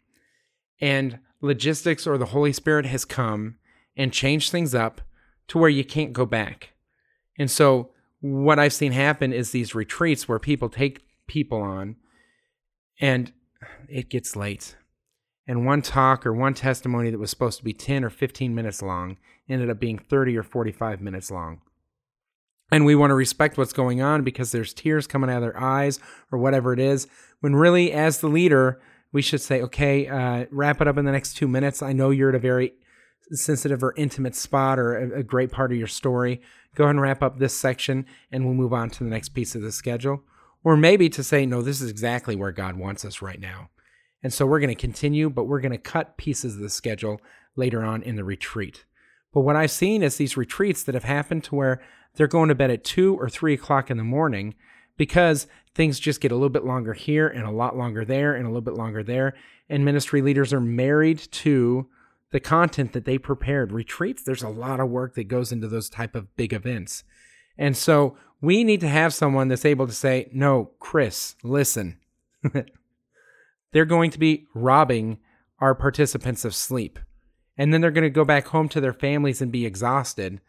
and 0.81 1.19
logistics 1.40 2.07
or 2.07 2.19
the 2.19 2.26
Holy 2.26 2.52
Spirit 2.52 2.87
has 2.87 3.05
come 3.05 3.57
and 3.97 4.12
changed 4.12 4.50
things 4.50 4.75
up 4.75 5.00
to 5.49 5.59
where 5.59 5.71
you 5.71 5.85
can't 5.85 6.12
go 6.12 6.26
back. 6.26 6.75
And 7.38 7.50
so 7.50 7.90
what 8.21 8.59
I've 8.59 8.73
seen 8.73 8.93
happen 8.93 9.33
is 9.33 9.50
these 9.50 9.75
retreats 9.75 10.28
where 10.28 10.38
people 10.38 10.69
take 10.69 11.05
people 11.26 11.61
on 11.61 11.97
and 13.00 13.33
it 13.88 14.09
gets 14.09 14.37
late 14.37 14.76
and 15.47 15.64
one 15.64 15.83
talk 15.83 16.26
or 16.26 16.33
one 16.33 16.55
testimony 16.55 17.11
that 17.11 17.19
was 17.19 17.31
supposed 17.31 17.59
to 17.59 17.64
be 17.64 17.73
10 17.73 18.05
or 18.05 18.11
15 18.11 18.55
minutes 18.55 18.83
long 18.83 19.16
ended 19.49 19.71
up 19.71 19.78
being 19.78 19.99
30 19.99 20.37
or 20.37 20.43
45 20.43 21.00
minutes 21.00 21.31
long. 21.31 21.61
And 22.70 22.85
we 22.85 22.96
want 22.96 23.11
to 23.11 23.14
respect 23.14 23.56
what's 23.58 23.73
going 23.73 24.02
on 24.02 24.25
because 24.25 24.50
there's 24.50 24.75
tears 24.75 25.06
coming 25.06 25.30
out 25.30 25.37
of 25.37 25.42
their 25.42 25.61
eyes 25.61 26.00
or 26.32 26.38
whatever 26.38 26.73
it 26.73 26.80
is. 26.80 27.06
When 27.40 27.54
really, 27.54 27.92
as 27.92 28.18
the 28.18 28.28
leader, 28.28 28.80
we 29.12 29.23
should 29.23 29.40
say, 29.40 29.62
okay, 29.62 30.08
uh, 30.08 30.46
wrap 30.50 30.80
it 30.80 30.88
up 30.88 30.99
in 30.99 31.04
the 31.04 31.12
next 31.12 31.35
two 31.35 31.46
minutes. 31.46 31.82
I 31.82 31.92
know 31.92 32.11
you're 32.11 32.30
at 32.30 32.35
a 32.35 32.40
very 32.40 32.75
sensitive 33.30 33.82
or 33.82 33.94
intimate 33.96 34.35
spot 34.35 34.78
or 34.78 34.96
a, 34.96 35.20
a 35.20 35.23
great 35.23 35.52
part 35.52 35.73
of 35.73 35.78
your 35.78 35.87
story. 35.87 36.40
Go 36.75 36.85
ahead 36.85 36.96
and 36.96 37.00
wrap 37.00 37.23
up 37.23 37.38
this 37.38 37.56
section 37.56 38.06
and 38.30 38.44
we'll 38.44 38.54
move 38.54 38.73
on 38.73 38.90
to 38.90 39.04
the 39.04 39.11
next 39.11 39.30
piece 39.30 39.54
of 39.54 39.62
the 39.62 39.73
schedule. 39.73 40.23
Or 40.64 40.76
maybe 40.76 41.08
to 41.11 41.23
say, 41.23 41.46
no, 41.46 41.62
this 41.62 41.80
is 41.80 41.90
exactly 41.90 42.35
where 42.35 42.52
God 42.52 42.76
wants 42.76 43.04
us 43.04 43.23
right 43.23 43.40
now. 43.40 43.70
And 44.23 44.32
so 44.32 44.44
we're 44.44 44.61
going 44.61 44.75
to 44.75 44.80
continue, 44.80 45.30
but 45.30 45.44
we're 45.44 45.61
going 45.61 45.73
to 45.73 45.78
cut 45.78 46.16
pieces 46.16 46.56
of 46.56 46.61
the 46.61 46.70
schedule 46.70 47.20
later 47.54 47.85
on 47.85 48.02
in 48.02 48.16
the 48.16 48.25
retreat. 48.25 48.85
But 49.32 49.42
what 49.42 49.56
I've 49.56 49.70
seen 49.70 50.02
is 50.02 50.16
these 50.16 50.37
retreats 50.37 50.82
that 50.82 50.94
have 50.94 51.04
happened 51.04 51.44
to 51.44 51.54
where 51.54 51.82
they're 52.16 52.26
going 52.26 52.49
to 52.49 52.54
bed 52.54 52.70
at 52.70 52.85
two 52.85 53.16
or 53.16 53.28
three 53.28 53.54
o'clock 53.54 53.90
in 53.90 53.96
the 53.96 54.04
morning 54.04 54.54
because 54.96 55.46
things 55.75 56.00
just 56.00 56.20
get 56.20 56.32
a 56.32 56.35
little 56.35 56.49
bit 56.49 56.64
longer 56.64 56.94
here 56.94 57.28
and 57.28 57.44
a 57.44 57.50
lot 57.50 57.76
longer 57.76 58.04
there 58.04 58.35
and 58.35 58.44
a 58.44 58.49
little 58.49 58.62
bit 58.62 58.75
longer 58.75 59.02
there. 59.02 59.35
And 59.68 59.85
ministry 59.85 60.23
leaders 60.23 60.52
are 60.52 60.61
married 60.61 61.18
to 61.32 61.88
the 62.32 62.40
content 62.40 62.92
that 62.92 63.04
they 63.04 63.18
prepared. 63.18 63.73
Retreats, 63.73 64.23
there's 64.23 64.42
a 64.42 64.49
lot 64.49 64.80
of 64.80 64.88
work 64.88 65.14
that 65.14 65.28
goes 65.28 65.52
into 65.52 65.68
those 65.68 65.90
type 65.90 66.14
of 66.14 66.35
big 66.37 66.52
events. 66.52 67.04
And 67.58 67.76
so 67.76 68.16
we 68.40 68.64
need 68.64 68.80
to 68.80 68.88
have 68.88 69.14
someone 69.14 69.49
that's 69.49 69.64
able 69.64 69.87
to 69.87 69.92
say, 69.92 70.28
no, 70.32 70.70
Chris, 70.78 71.37
listen. 71.42 71.99
they're 73.73 73.85
going 73.85 74.11
to 74.11 74.18
be 74.18 74.46
robbing 74.54 75.18
our 75.58 75.75
participants 75.75 76.44
of 76.44 76.54
sleep. 76.54 76.99
And 77.56 77.73
then 77.73 77.80
they're 77.80 77.90
going 77.90 78.04
to 78.04 78.11
go 78.11 78.25
back 78.25 78.49
home 78.49 78.68
to 78.70 78.80
their 78.80 78.92
families 78.92 79.40
and 79.40 79.50
be 79.50 79.64
exhausted. 79.64 80.40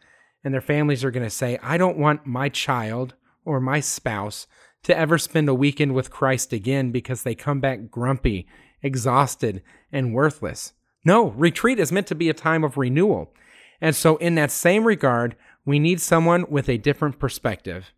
And 0.44 0.54
their 0.54 0.60
families 0.60 1.04
are 1.04 1.10
going 1.10 1.26
to 1.26 1.30
say, 1.30 1.58
I 1.62 1.76
don't 1.76 1.98
want 1.98 2.26
my 2.26 2.48
child 2.48 3.14
or 3.44 3.60
my 3.60 3.80
spouse 3.80 4.46
to 4.84 4.96
ever 4.96 5.18
spend 5.18 5.48
a 5.48 5.54
weekend 5.54 5.94
with 5.94 6.10
Christ 6.10 6.52
again 6.52 6.90
because 6.90 7.22
they 7.22 7.34
come 7.34 7.60
back 7.60 7.90
grumpy, 7.90 8.46
exhausted, 8.82 9.62
and 9.90 10.14
worthless. 10.14 10.72
No, 11.04 11.30
retreat 11.30 11.78
is 11.78 11.92
meant 11.92 12.06
to 12.08 12.14
be 12.14 12.28
a 12.28 12.34
time 12.34 12.64
of 12.64 12.76
renewal. 12.76 13.32
And 13.80 13.94
so, 13.94 14.16
in 14.16 14.34
that 14.36 14.50
same 14.50 14.84
regard, 14.84 15.36
we 15.64 15.78
need 15.78 16.00
someone 16.00 16.46
with 16.48 16.68
a 16.68 16.78
different 16.78 17.18
perspective. 17.18 17.92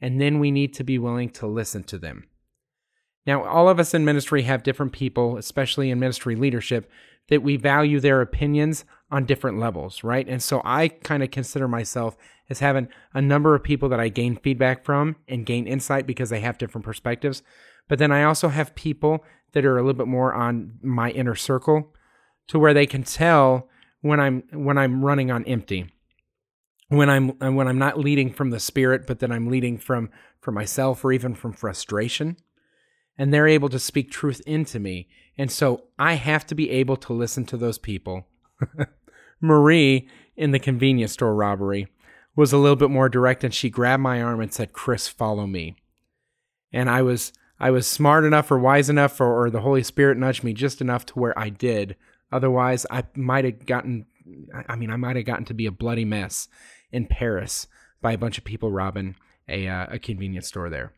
And 0.00 0.20
then 0.20 0.40
we 0.40 0.50
need 0.50 0.74
to 0.74 0.84
be 0.84 0.98
willing 0.98 1.30
to 1.30 1.46
listen 1.46 1.84
to 1.84 1.98
them. 1.98 2.24
Now, 3.24 3.44
all 3.44 3.68
of 3.68 3.78
us 3.78 3.94
in 3.94 4.04
ministry 4.04 4.42
have 4.42 4.64
different 4.64 4.92
people, 4.92 5.36
especially 5.36 5.90
in 5.90 6.00
ministry 6.00 6.34
leadership, 6.34 6.90
that 7.28 7.42
we 7.42 7.56
value 7.56 8.00
their 8.00 8.20
opinions 8.20 8.84
on 9.10 9.26
different 9.26 9.58
levels, 9.58 10.02
right? 10.02 10.26
And 10.26 10.42
so 10.42 10.62
I 10.64 10.88
kind 10.88 11.22
of 11.22 11.30
consider 11.30 11.68
myself 11.68 12.16
as 12.48 12.60
having 12.60 12.88
a 13.14 13.22
number 13.22 13.54
of 13.54 13.62
people 13.62 13.88
that 13.90 14.00
I 14.00 14.08
gain 14.08 14.36
feedback 14.36 14.84
from 14.84 15.16
and 15.28 15.46
gain 15.46 15.66
insight 15.66 16.06
because 16.06 16.30
they 16.30 16.40
have 16.40 16.58
different 16.58 16.84
perspectives. 16.84 17.42
But 17.88 17.98
then 17.98 18.10
I 18.10 18.24
also 18.24 18.48
have 18.48 18.74
people 18.74 19.24
that 19.52 19.64
are 19.64 19.76
a 19.76 19.82
little 19.82 19.98
bit 19.98 20.08
more 20.08 20.32
on 20.32 20.78
my 20.82 21.10
inner 21.10 21.34
circle 21.34 21.94
to 22.48 22.58
where 22.58 22.74
they 22.74 22.86
can 22.86 23.02
tell 23.02 23.68
when 24.00 24.18
I'm 24.18 24.42
when 24.52 24.78
I'm 24.78 25.04
running 25.04 25.30
on 25.30 25.44
empty. 25.44 25.92
When 26.88 27.08
I'm 27.08 27.28
when 27.38 27.68
I'm 27.68 27.78
not 27.78 27.98
leading 27.98 28.32
from 28.32 28.50
the 28.50 28.60
spirit, 28.60 29.06
but 29.06 29.18
then 29.18 29.32
I'm 29.32 29.48
leading 29.48 29.78
from 29.78 30.10
from 30.40 30.54
myself 30.54 31.04
or 31.04 31.12
even 31.12 31.34
from 31.34 31.52
frustration 31.52 32.36
and 33.18 33.32
they're 33.32 33.48
able 33.48 33.68
to 33.68 33.78
speak 33.78 34.10
truth 34.10 34.40
into 34.46 34.78
me. 34.78 35.08
And 35.36 35.50
so 35.50 35.84
I 35.98 36.14
have 36.14 36.46
to 36.46 36.54
be 36.54 36.70
able 36.70 36.96
to 36.98 37.12
listen 37.12 37.44
to 37.46 37.56
those 37.56 37.78
people. 37.78 38.26
Marie 39.40 40.08
in 40.36 40.50
the 40.50 40.58
convenience 40.58 41.12
store 41.12 41.34
robbery 41.34 41.88
was 42.34 42.52
a 42.52 42.58
little 42.58 42.76
bit 42.76 42.90
more 42.90 43.08
direct 43.08 43.44
and 43.44 43.52
she 43.52 43.70
grabbed 43.70 44.02
my 44.02 44.22
arm 44.22 44.40
and 44.40 44.52
said, 44.52 44.72
"Chris, 44.72 45.08
follow 45.08 45.46
me." 45.46 45.76
And 46.72 46.88
I 46.88 47.02
was 47.02 47.32
I 47.60 47.70
was 47.70 47.86
smart 47.86 48.24
enough 48.24 48.50
or 48.50 48.58
wise 48.58 48.88
enough 48.88 49.20
or, 49.20 49.44
or 49.44 49.50
the 49.50 49.60
Holy 49.60 49.82
Spirit 49.82 50.18
nudged 50.18 50.42
me 50.42 50.52
just 50.52 50.80
enough 50.80 51.04
to 51.06 51.18
where 51.18 51.38
I 51.38 51.48
did. 51.48 51.96
Otherwise, 52.30 52.86
I 52.90 53.04
might 53.14 53.44
have 53.44 53.66
gotten 53.66 54.06
I 54.68 54.76
mean, 54.76 54.90
I 54.90 54.96
might 54.96 55.16
have 55.16 55.24
gotten 55.24 55.44
to 55.46 55.54
be 55.54 55.66
a 55.66 55.72
bloody 55.72 56.04
mess 56.04 56.48
in 56.90 57.06
Paris 57.06 57.66
by 58.00 58.12
a 58.12 58.18
bunch 58.18 58.38
of 58.38 58.44
people 58.44 58.70
robbing 58.70 59.16
a, 59.48 59.68
uh, 59.68 59.86
a 59.90 59.98
convenience 59.98 60.48
store 60.48 60.70
there. 60.70 60.92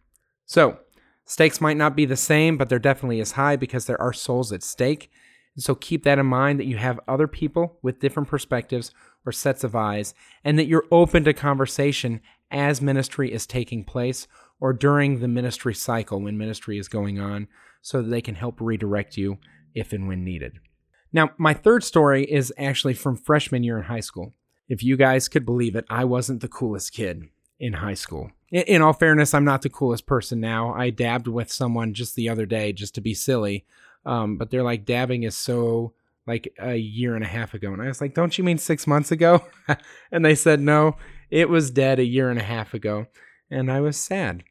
So, 0.47 0.79
Stakes 1.27 1.61
might 1.61 1.77
not 1.77 1.97
be 1.97 2.05
the 2.05 2.17
same, 2.17 2.57
but 2.59 2.69
they're 2.69 2.79
definitely 2.79 3.21
as 3.21 3.33
high 3.33 3.57
because 3.57 3.87
there 3.87 4.01
are 4.01 4.13
souls 4.13 4.53
at 4.53 4.63
stake. 4.63 5.11
So 5.57 5.75
keep 5.75 6.05
that 6.05 6.19
in 6.19 6.27
mind 6.27 6.59
that 6.59 6.67
you 6.67 6.77
have 6.77 7.01
other 7.09 7.29
people 7.29 7.79
with 7.83 8.01
different 8.01 8.29
perspectives 8.29 8.93
or 9.25 9.33
sets 9.33 9.65
of 9.65 9.75
eyes, 9.75 10.13
and 10.43 10.59
that 10.59 10.67
you're 10.67 10.85
open 10.91 11.25
to 11.25 11.33
conversation 11.33 12.21
as 12.51 12.83
ministry 12.83 13.33
is 13.33 13.47
taking 13.47 13.85
place 13.85 14.27
or 14.61 14.73
during 14.73 15.21
the 15.21 15.29
ministry 15.29 15.75
cycle 15.75 16.21
when 16.21 16.37
ministry 16.37 16.79
is 16.79 16.89
going 16.89 17.19
on 17.19 17.49
so 17.81 18.03
that 18.03 18.09
they 18.09 18.21
can 18.21 18.35
help 18.35 18.61
redirect 18.61 19.17
you 19.17 19.39
if 19.75 19.93
and 19.93 20.07
when 20.07 20.25
needed. 20.25 20.59
Now, 21.13 21.31
my 21.39 21.55
third 21.55 21.85
story 21.85 22.25
is 22.25 22.53
actually 22.59 22.95
from 22.95 23.17
freshman 23.17 23.63
year 23.63 23.79
in 23.79 23.85
high 23.85 24.01
school. 24.01 24.35
If 24.69 24.83
you 24.83 24.97
guys 24.97 25.29
could 25.29 25.47
believe 25.47 25.77
it, 25.77 25.85
I 25.89 26.05
wasn't 26.05 26.43
the 26.43 26.49
coolest 26.49 26.93
kid 26.93 27.23
in 27.59 27.75
high 27.75 27.95
school 27.95 28.33
in 28.51 28.83
all 28.83 28.93
fairness, 28.93 29.35
I'm 29.35 29.45
not 29.45 29.63
the 29.63 29.69
coolest 29.69 30.07
person 30.07 30.41
now. 30.41 30.73
I 30.73 30.91
dabbed 30.91 31.27
with 31.27 31.51
someone 31.51 31.95
just 31.95 32.15
the 32.15 32.29
other 32.29 32.47
day 32.47 32.73
just 32.73 32.95
to 32.95 33.01
be 33.01 33.15
silly. 33.15 33.65
Um, 34.07 34.37
but 34.37 34.51
they're 34.51 34.63
like, 34.63 34.85
dabbing 34.85 35.23
is 35.23 35.37
so 35.37 35.95
like 36.27 36.53
a 36.59 36.77
year 36.77 37.15
and 37.15 37.25
a 37.25 37.29
half 37.29 37.55
ago. 37.55 37.73
And 37.73 37.83
I 37.83 37.87
was 37.87 38.01
like, 38.01 38.15
don't 38.15 38.37
you 38.37 38.45
mean 38.45 38.59
six 38.59 38.87
months 38.87 39.11
ago? 39.11 39.45
and 40.13 40.25
they 40.25 40.35
said, 40.35 40.61
no, 40.61 40.97
it 41.31 41.49
was 41.49 41.71
dead 41.71 41.99
a 41.99 42.05
year 42.05 42.31
and 42.31 42.39
a 42.39 42.45
half 42.45 42.75
ago. 42.75 43.07
And 43.51 43.71
I 43.71 43.81
was 43.81 43.97
sad 43.97 44.45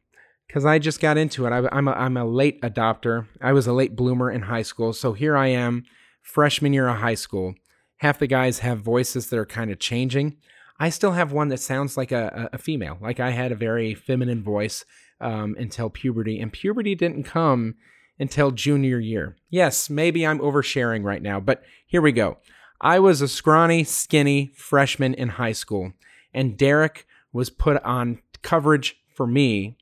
because 0.47 0.65
I 0.65 0.79
just 0.79 0.99
got 0.99 1.17
into 1.17 1.45
it. 1.45 1.51
I, 1.51 1.77
am 1.77 1.87
a, 1.87 1.91
I'm 1.91 2.17
a 2.17 2.25
late 2.25 2.61
adopter. 2.61 3.27
I 3.41 3.53
was 3.53 3.67
a 3.67 3.73
late 3.73 3.95
bloomer 3.95 4.29
in 4.29 4.43
high 4.43 4.61
school. 4.61 4.93
So 4.93 5.13
here 5.13 5.35
I 5.35 5.47
am, 5.47 5.85
freshman 6.21 6.73
year 6.73 6.87
of 6.87 6.97
high 6.97 7.15
school. 7.15 7.55
Half 7.97 8.19
the 8.19 8.27
guys 8.27 8.59
have 8.59 8.79
voices 8.79 9.27
that 9.29 9.39
are 9.39 9.45
kind 9.45 9.71
of 9.71 9.79
changing. 9.79 10.37
I 10.79 10.89
still 10.89 11.11
have 11.11 11.31
one 11.31 11.49
that 11.49 11.59
sounds 11.59 11.97
like 11.97 12.11
a, 12.11 12.49
a 12.53 12.57
female. 12.57 12.97
Like 13.01 13.19
I 13.19 13.31
had 13.31 13.51
a 13.51 13.55
very 13.55 13.93
feminine 13.93 14.43
voice 14.43 14.85
um, 15.21 15.55
until 15.57 15.89
puberty, 15.89 16.39
and 16.39 16.51
puberty 16.51 16.95
didn't 16.95 17.23
come 17.23 17.75
until 18.19 18.51
junior 18.51 18.99
year. 18.99 19.37
Yes, 19.49 19.89
maybe 19.89 20.25
I'm 20.25 20.39
oversharing 20.39 21.03
right 21.03 21.21
now, 21.21 21.39
but 21.39 21.63
here 21.85 22.01
we 22.01 22.11
go. 22.11 22.37
I 22.81 22.99
was 22.99 23.21
a 23.21 23.27
scrawny, 23.27 23.83
skinny 23.83 24.51
freshman 24.55 25.13
in 25.13 25.29
high 25.29 25.53
school, 25.53 25.93
and 26.33 26.57
Derek 26.57 27.07
was 27.31 27.49
put 27.49 27.81
on 27.83 28.19
coverage 28.41 28.97
for 29.15 29.25
me 29.25 29.77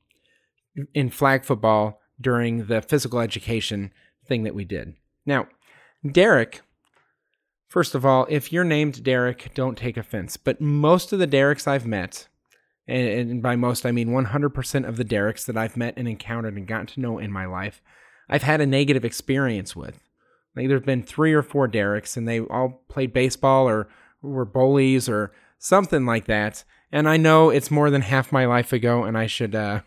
in 0.94 1.10
flag 1.10 1.44
football 1.44 2.00
during 2.20 2.66
the 2.68 2.82
physical 2.82 3.20
education 3.20 3.92
thing 4.26 4.44
that 4.44 4.56
we 4.56 4.66
did. 4.66 4.94
Now, 5.26 5.48
Derek 6.10 6.62
First 7.72 7.96
of 7.96 8.06
all, 8.06 8.28
if 8.30 8.52
you're 8.52 8.66
named 8.66 9.02
Derek, 9.02 9.52
don't 9.54 9.78
take 9.78 9.96
offense. 9.96 10.36
But 10.36 10.60
most 10.60 11.14
of 11.14 11.20
the 11.20 11.26
Dereks 11.26 11.68
I've 11.68 11.86
met, 11.86 12.28
and, 12.86 13.42
by 13.42 13.56
most 13.56 13.86
I 13.86 13.94
mean 13.94 14.10
100% 14.10 14.86
of 14.86 14.98
the 14.98 15.06
Dereks 15.06 15.46
that 15.46 15.56
I've 15.56 15.78
met 15.78 15.94
and 15.96 16.06
encountered 16.06 16.58
and 16.58 16.68
gotten 16.68 16.88
to 16.88 17.00
know 17.00 17.18
in 17.18 17.32
my 17.32 17.46
life, 17.46 17.82
I've 18.28 18.44
had 18.44 18.60
a 18.60 18.66
negative 18.66 19.06
experience 19.06 19.74
with. 19.74 20.02
Like 20.54 20.68
there's 20.68 20.82
been 20.82 21.02
three 21.02 21.32
or 21.32 21.42
four 21.42 21.66
Dereks, 21.70 22.18
and 22.18 22.28
they 22.28 22.42
all 22.42 22.84
played 22.90 23.14
baseball 23.14 23.70
or 23.70 23.88
were 24.22 24.44
bullies 24.44 25.08
or 25.08 25.32
something 25.58 26.06
like 26.06 26.26
that. 26.26 26.66
And 26.92 27.08
I 27.08 27.16
know 27.16 27.52
it's 27.52 27.72
more 27.72 27.90
than 27.90 28.02
half 28.02 28.34
my 28.34 28.46
life 28.46 28.74
ago, 28.74 29.06
and 29.06 29.18
I 29.18 29.28
should 29.28 29.56
uh, 29.56 29.80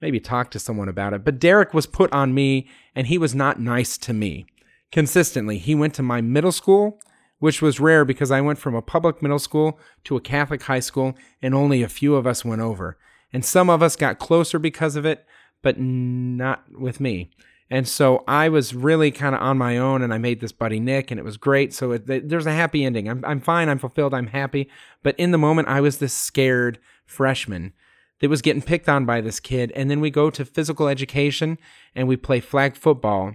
maybe 0.00 0.20
talk 0.20 0.52
to 0.52 0.60
someone 0.60 0.88
about 0.88 1.12
it. 1.12 1.24
But 1.24 1.40
Derek 1.40 1.74
was 1.74 1.86
put 1.86 2.12
on 2.12 2.34
me, 2.34 2.68
and 2.94 3.08
he 3.08 3.18
was 3.18 3.34
not 3.34 3.58
nice 3.58 3.98
to 3.98 4.12
me 4.12 4.46
consistently. 4.92 5.58
He 5.58 5.74
went 5.74 5.94
to 5.94 6.02
my 6.02 6.20
middle 6.20 6.52
school, 6.52 7.00
which 7.38 7.62
was 7.62 7.80
rare 7.80 8.04
because 8.04 8.30
I 8.30 8.40
went 8.40 8.58
from 8.58 8.74
a 8.74 8.82
public 8.82 9.22
middle 9.22 9.38
school 9.38 9.78
to 10.04 10.16
a 10.16 10.20
Catholic 10.20 10.62
high 10.62 10.80
school, 10.80 11.14
and 11.40 11.54
only 11.54 11.82
a 11.82 11.88
few 11.88 12.14
of 12.14 12.26
us 12.26 12.44
went 12.44 12.60
over. 12.60 12.98
And 13.32 13.44
some 13.44 13.70
of 13.70 13.82
us 13.82 13.96
got 13.96 14.18
closer 14.18 14.58
because 14.58 14.96
of 14.96 15.06
it, 15.06 15.24
but 15.62 15.78
not 15.78 16.64
with 16.78 17.00
me. 17.00 17.30
And 17.72 17.86
so 17.86 18.24
I 18.26 18.48
was 18.48 18.74
really 18.74 19.12
kind 19.12 19.34
of 19.34 19.40
on 19.40 19.56
my 19.56 19.78
own, 19.78 20.02
and 20.02 20.12
I 20.12 20.18
made 20.18 20.40
this 20.40 20.50
buddy 20.50 20.80
Nick, 20.80 21.10
and 21.10 21.20
it 21.20 21.24
was 21.24 21.36
great. 21.36 21.72
So 21.72 21.92
it, 21.92 22.28
there's 22.28 22.46
a 22.46 22.52
happy 22.52 22.84
ending. 22.84 23.08
I'm, 23.08 23.24
I'm 23.24 23.40
fine. 23.40 23.68
I'm 23.68 23.78
fulfilled. 23.78 24.12
I'm 24.12 24.26
happy. 24.26 24.68
But 25.04 25.14
in 25.18 25.30
the 25.30 25.38
moment, 25.38 25.68
I 25.68 25.80
was 25.80 25.98
this 25.98 26.12
scared 26.12 26.80
freshman 27.06 27.72
that 28.20 28.28
was 28.28 28.42
getting 28.42 28.62
picked 28.62 28.88
on 28.88 29.06
by 29.06 29.20
this 29.20 29.38
kid. 29.38 29.72
And 29.74 29.88
then 29.88 30.00
we 30.00 30.10
go 30.10 30.30
to 30.30 30.44
physical 30.44 30.88
education 30.88 31.58
and 31.94 32.08
we 32.08 32.16
play 32.16 32.40
flag 32.40 32.76
football 32.76 33.34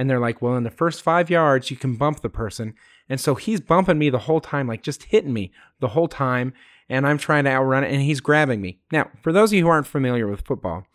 and 0.00 0.08
they're 0.08 0.18
like, 0.18 0.40
well, 0.40 0.56
in 0.56 0.62
the 0.62 0.70
first 0.70 1.02
five 1.02 1.28
yards, 1.28 1.70
you 1.70 1.76
can 1.76 1.94
bump 1.94 2.20
the 2.20 2.30
person. 2.30 2.72
And 3.10 3.20
so 3.20 3.34
he's 3.34 3.60
bumping 3.60 3.98
me 3.98 4.08
the 4.08 4.20
whole 4.20 4.40
time, 4.40 4.66
like 4.66 4.82
just 4.82 5.02
hitting 5.02 5.34
me 5.34 5.52
the 5.78 5.88
whole 5.88 6.08
time. 6.08 6.54
And 6.88 7.06
I'm 7.06 7.18
trying 7.18 7.44
to 7.44 7.50
outrun 7.50 7.84
it, 7.84 7.92
and 7.92 8.00
he's 8.00 8.20
grabbing 8.20 8.62
me. 8.62 8.78
Now, 8.90 9.10
for 9.20 9.30
those 9.30 9.50
of 9.50 9.58
you 9.58 9.64
who 9.64 9.68
aren't 9.68 9.86
familiar 9.86 10.26
with 10.26 10.46
football, 10.46 10.86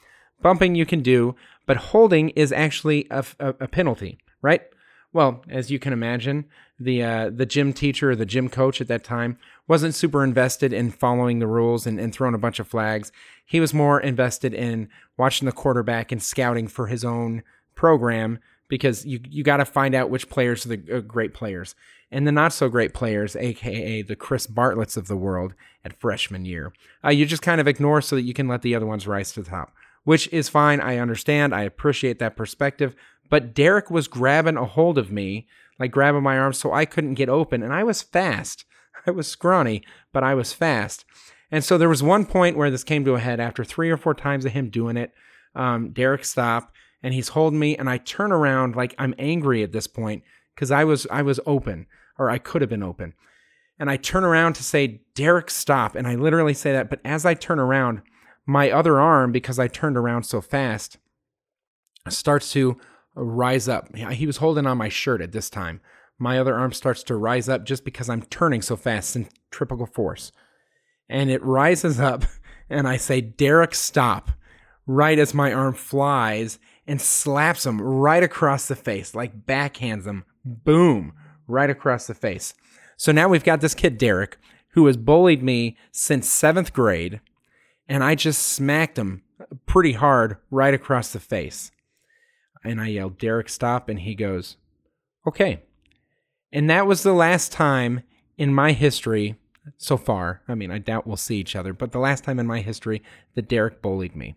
bumping 0.42 0.74
you 0.74 0.88
can 0.88 1.04
do, 1.04 1.36
but 1.68 1.78
holding 1.78 2.30
is 2.30 2.52
actually 2.52 3.06
a, 3.12 3.24
a, 3.40 3.50
a 3.60 3.68
penalty, 3.68 4.18
right? 4.42 4.64
Well, 5.14 5.44
as 5.50 5.70
you 5.70 5.78
can 5.78 5.94
imagine, 5.94 6.46
the 6.80 7.04
uh, 7.04 7.30
the 7.30 7.46
gym 7.46 7.74
teacher 7.74 8.10
or 8.10 8.16
the 8.16 8.26
gym 8.26 8.50
coach 8.50 8.82
at 8.82 8.88
that 8.88 9.04
time 9.04 9.38
wasn't 9.68 9.94
super 9.94 10.24
invested 10.24 10.74
in 10.74 10.90
following 10.90 11.38
the 11.38 11.48
rules 11.48 11.86
and, 11.86 12.00
and 12.00 12.12
throwing 12.12 12.34
a 12.34 12.40
bunch 12.40 12.60
of 12.60 12.68
flags. 12.68 13.12
He 13.46 13.60
was 13.60 13.72
more 13.72 14.02
invested 14.02 14.56
in 14.56 14.90
watching 15.16 15.46
the 15.46 15.52
quarterback 15.52 16.12
and 16.12 16.24
scouting 16.24 16.68
for 16.68 16.88
his 16.88 17.06
own 17.06 17.44
program 17.76 18.40
because 18.68 19.06
you 19.06 19.20
you 19.30 19.44
got 19.44 19.58
to 19.58 19.66
find 19.66 19.96
out 19.96 20.10
which 20.10 20.30
players 20.30 20.66
are 20.66 20.76
the 20.76 20.98
uh, 20.98 21.00
great 21.02 21.34
players 21.34 21.76
and 22.12 22.28
the 22.28 22.32
not 22.32 22.54
so 22.54 22.70
great 22.70 22.94
players, 22.94 23.36
aka 23.36 24.02
the 24.02 24.16
Chris 24.16 24.48
Bartletts 24.48 24.98
of 24.98 25.08
the 25.08 25.18
world 25.18 25.54
at 25.84 26.00
freshman 26.00 26.46
year. 26.46 26.74
Uh, 27.04 27.10
you 27.10 27.26
just 27.26 27.42
kind 27.42 27.60
of 27.60 27.68
ignore 27.68 28.02
so 28.02 28.16
that 28.16 28.22
you 28.22 28.34
can 28.34 28.48
let 28.48 28.62
the 28.62 28.76
other 28.76 28.86
ones 28.86 29.08
rise 29.08 29.32
to 29.34 29.42
the 29.42 29.50
top, 29.50 29.74
which 30.04 30.28
is 30.32 30.50
fine. 30.50 30.80
I 30.80 30.98
understand. 30.98 31.54
I 31.54 31.64
appreciate 31.64 32.20
that 32.20 32.38
perspective. 32.38 32.96
But 33.30 33.54
Derek 33.54 33.90
was 33.90 34.08
grabbing 34.08 34.58
a 34.58 34.66
hold 34.66 34.98
of 34.98 35.12
me, 35.12 35.48
like 35.80 35.92
grabbing 35.92 36.24
my 36.24 36.38
arm, 36.38 36.54
so 36.54 36.72
I 36.72 36.86
couldn't 36.86 37.16
get 37.16 37.30
open, 37.30 37.64
and 37.64 37.74
I 37.74 37.84
was 37.84 38.02
fast. 38.02 38.66
I 39.08 39.12
was 39.12 39.28
scrawny, 39.28 39.84
but 40.14 40.24
I 40.24 40.36
was 40.36 40.54
fast. 40.54 41.06
And 41.52 41.64
so 41.64 41.78
there 41.78 41.90
was 41.90 42.04
one 42.04 42.26
point 42.26 42.58
where 42.58 42.72
this 42.72 42.84
came 42.84 43.06
to 43.06 43.16
a 43.16 43.20
head 43.20 43.40
after 43.40 43.64
three 43.64 43.90
or 43.90 43.98
four 43.98 44.14
times 44.14 44.46
of 44.46 44.52
him 44.52 44.70
doing 44.70 44.98
it. 44.98 45.12
Um, 45.56 45.92
Derek 45.92 46.26
stopped 46.26 46.75
and 47.06 47.14
he's 47.14 47.30
holding 47.30 47.60
me 47.60 47.78
and 47.78 47.88
I 47.88 47.98
turn 47.98 48.32
around 48.32 48.76
like 48.76 48.96
I'm 48.98 49.14
angry 49.20 49.62
at 49.62 49.72
this 49.72 49.86
point 49.86 50.24
because 50.56 50.72
I 50.72 50.84
was 50.84 51.06
I 51.12 51.22
was 51.22 51.40
open 51.46 51.86
or 52.18 52.32
I 52.32 52.40
could 52.40 52.64
have 52.64 52.70
been 52.70 52.82
open. 52.82 53.14
And 53.78 53.92
I 53.92 53.98
turn 53.98 54.24
around 54.24 54.54
to 54.54 54.64
say, 54.64 55.02
Derek, 55.14 55.52
stop. 55.52 55.94
And 55.94 56.08
I 56.08 56.16
literally 56.16 56.56
say 56.56 56.72
that. 56.72 56.90
But 56.90 57.02
as 57.06 57.24
I 57.24 57.36
turn 57.36 57.60
around, 57.60 58.02
my 58.48 58.72
other 58.72 59.00
arm, 59.00 59.32
because 59.32 59.60
I 59.60 59.68
turned 59.68 59.98
around 59.98 60.24
so 60.24 60.42
fast, 60.42 60.98
starts 62.10 62.52
to 62.54 62.76
rise 63.14 63.70
up. 63.70 63.96
He 63.96 64.26
was 64.26 64.38
holding 64.38 64.66
on 64.66 64.80
my 64.80 64.90
shirt 64.90 65.22
at 65.22 65.32
this 65.32 65.52
time. 65.52 65.82
My 66.18 66.40
other 66.40 66.56
arm 66.56 66.74
starts 66.74 67.04
to 67.04 67.16
rise 67.16 67.48
up 67.48 67.66
just 67.66 67.86
because 67.86 68.10
I'm 68.10 68.24
turning 68.24 68.64
so 68.64 68.76
fast, 68.76 69.12
centripetal 69.12 69.86
force. 69.86 70.32
And 71.08 71.30
it 71.30 71.44
rises 71.44 72.00
up, 72.00 72.24
and 72.68 72.88
I 72.88 72.98
say, 72.98 73.22
Derek, 73.22 73.76
stop. 73.76 74.32
Right 74.88 75.20
as 75.20 75.36
my 75.36 75.54
arm 75.54 75.74
flies 75.76 76.58
and 76.88 77.02
slaps 77.02 77.66
him 77.66 77.82
right 77.82 78.24
across 78.24 78.68
the 78.68 78.76
face, 78.76 79.16
like 79.16 79.46
backhands 79.46 80.06
him, 80.06 80.26
boom, 80.44 81.14
right 81.48 81.70
across 81.70 82.08
the 82.08 82.14
face. 82.14 82.54
So 82.98 83.12
now 83.12 83.28
we've 83.28 83.44
got 83.44 83.62
this 83.62 83.76
kid, 83.76 83.98
Derek, 83.98 84.38
who 84.70 84.86
has 84.88 84.98
bullied 84.98 85.42
me 85.42 85.78
since 85.92 86.30
seventh 86.30 86.74
grade, 86.74 87.22
and 87.88 88.04
I 88.04 88.16
just 88.16 88.42
smacked 88.42 88.98
him 88.98 89.24
pretty 89.66 89.94
hard 89.94 90.38
right 90.50 90.74
across 90.74 91.12
the 91.12 91.20
face. 91.20 91.72
And 92.64 92.82
I 92.82 92.88
yelled, 92.88 93.20
Derek, 93.20 93.48
stop. 93.50 93.90
And 93.90 94.00
he 94.00 94.16
goes, 94.16 94.58
okay. 95.28 95.62
And 96.52 96.70
that 96.70 96.88
was 96.88 97.04
the 97.04 97.14
last 97.14 97.52
time 97.52 98.02
in 98.38 98.54
my 98.54 98.72
history 98.72 99.36
so 99.78 99.98
far. 99.98 100.42
I 100.48 100.56
mean, 100.56 100.72
I 100.72 100.80
doubt 100.80 101.06
we'll 101.06 101.18
see 101.18 101.38
each 101.38 101.56
other, 101.56 101.74
but 101.74 101.92
the 101.92 102.00
last 102.00 102.24
time 102.24 102.40
in 102.40 102.48
my 102.48 102.62
history 102.62 103.04
that 103.36 103.48
Derek 103.48 103.82
bullied 103.82 104.16
me. 104.16 104.36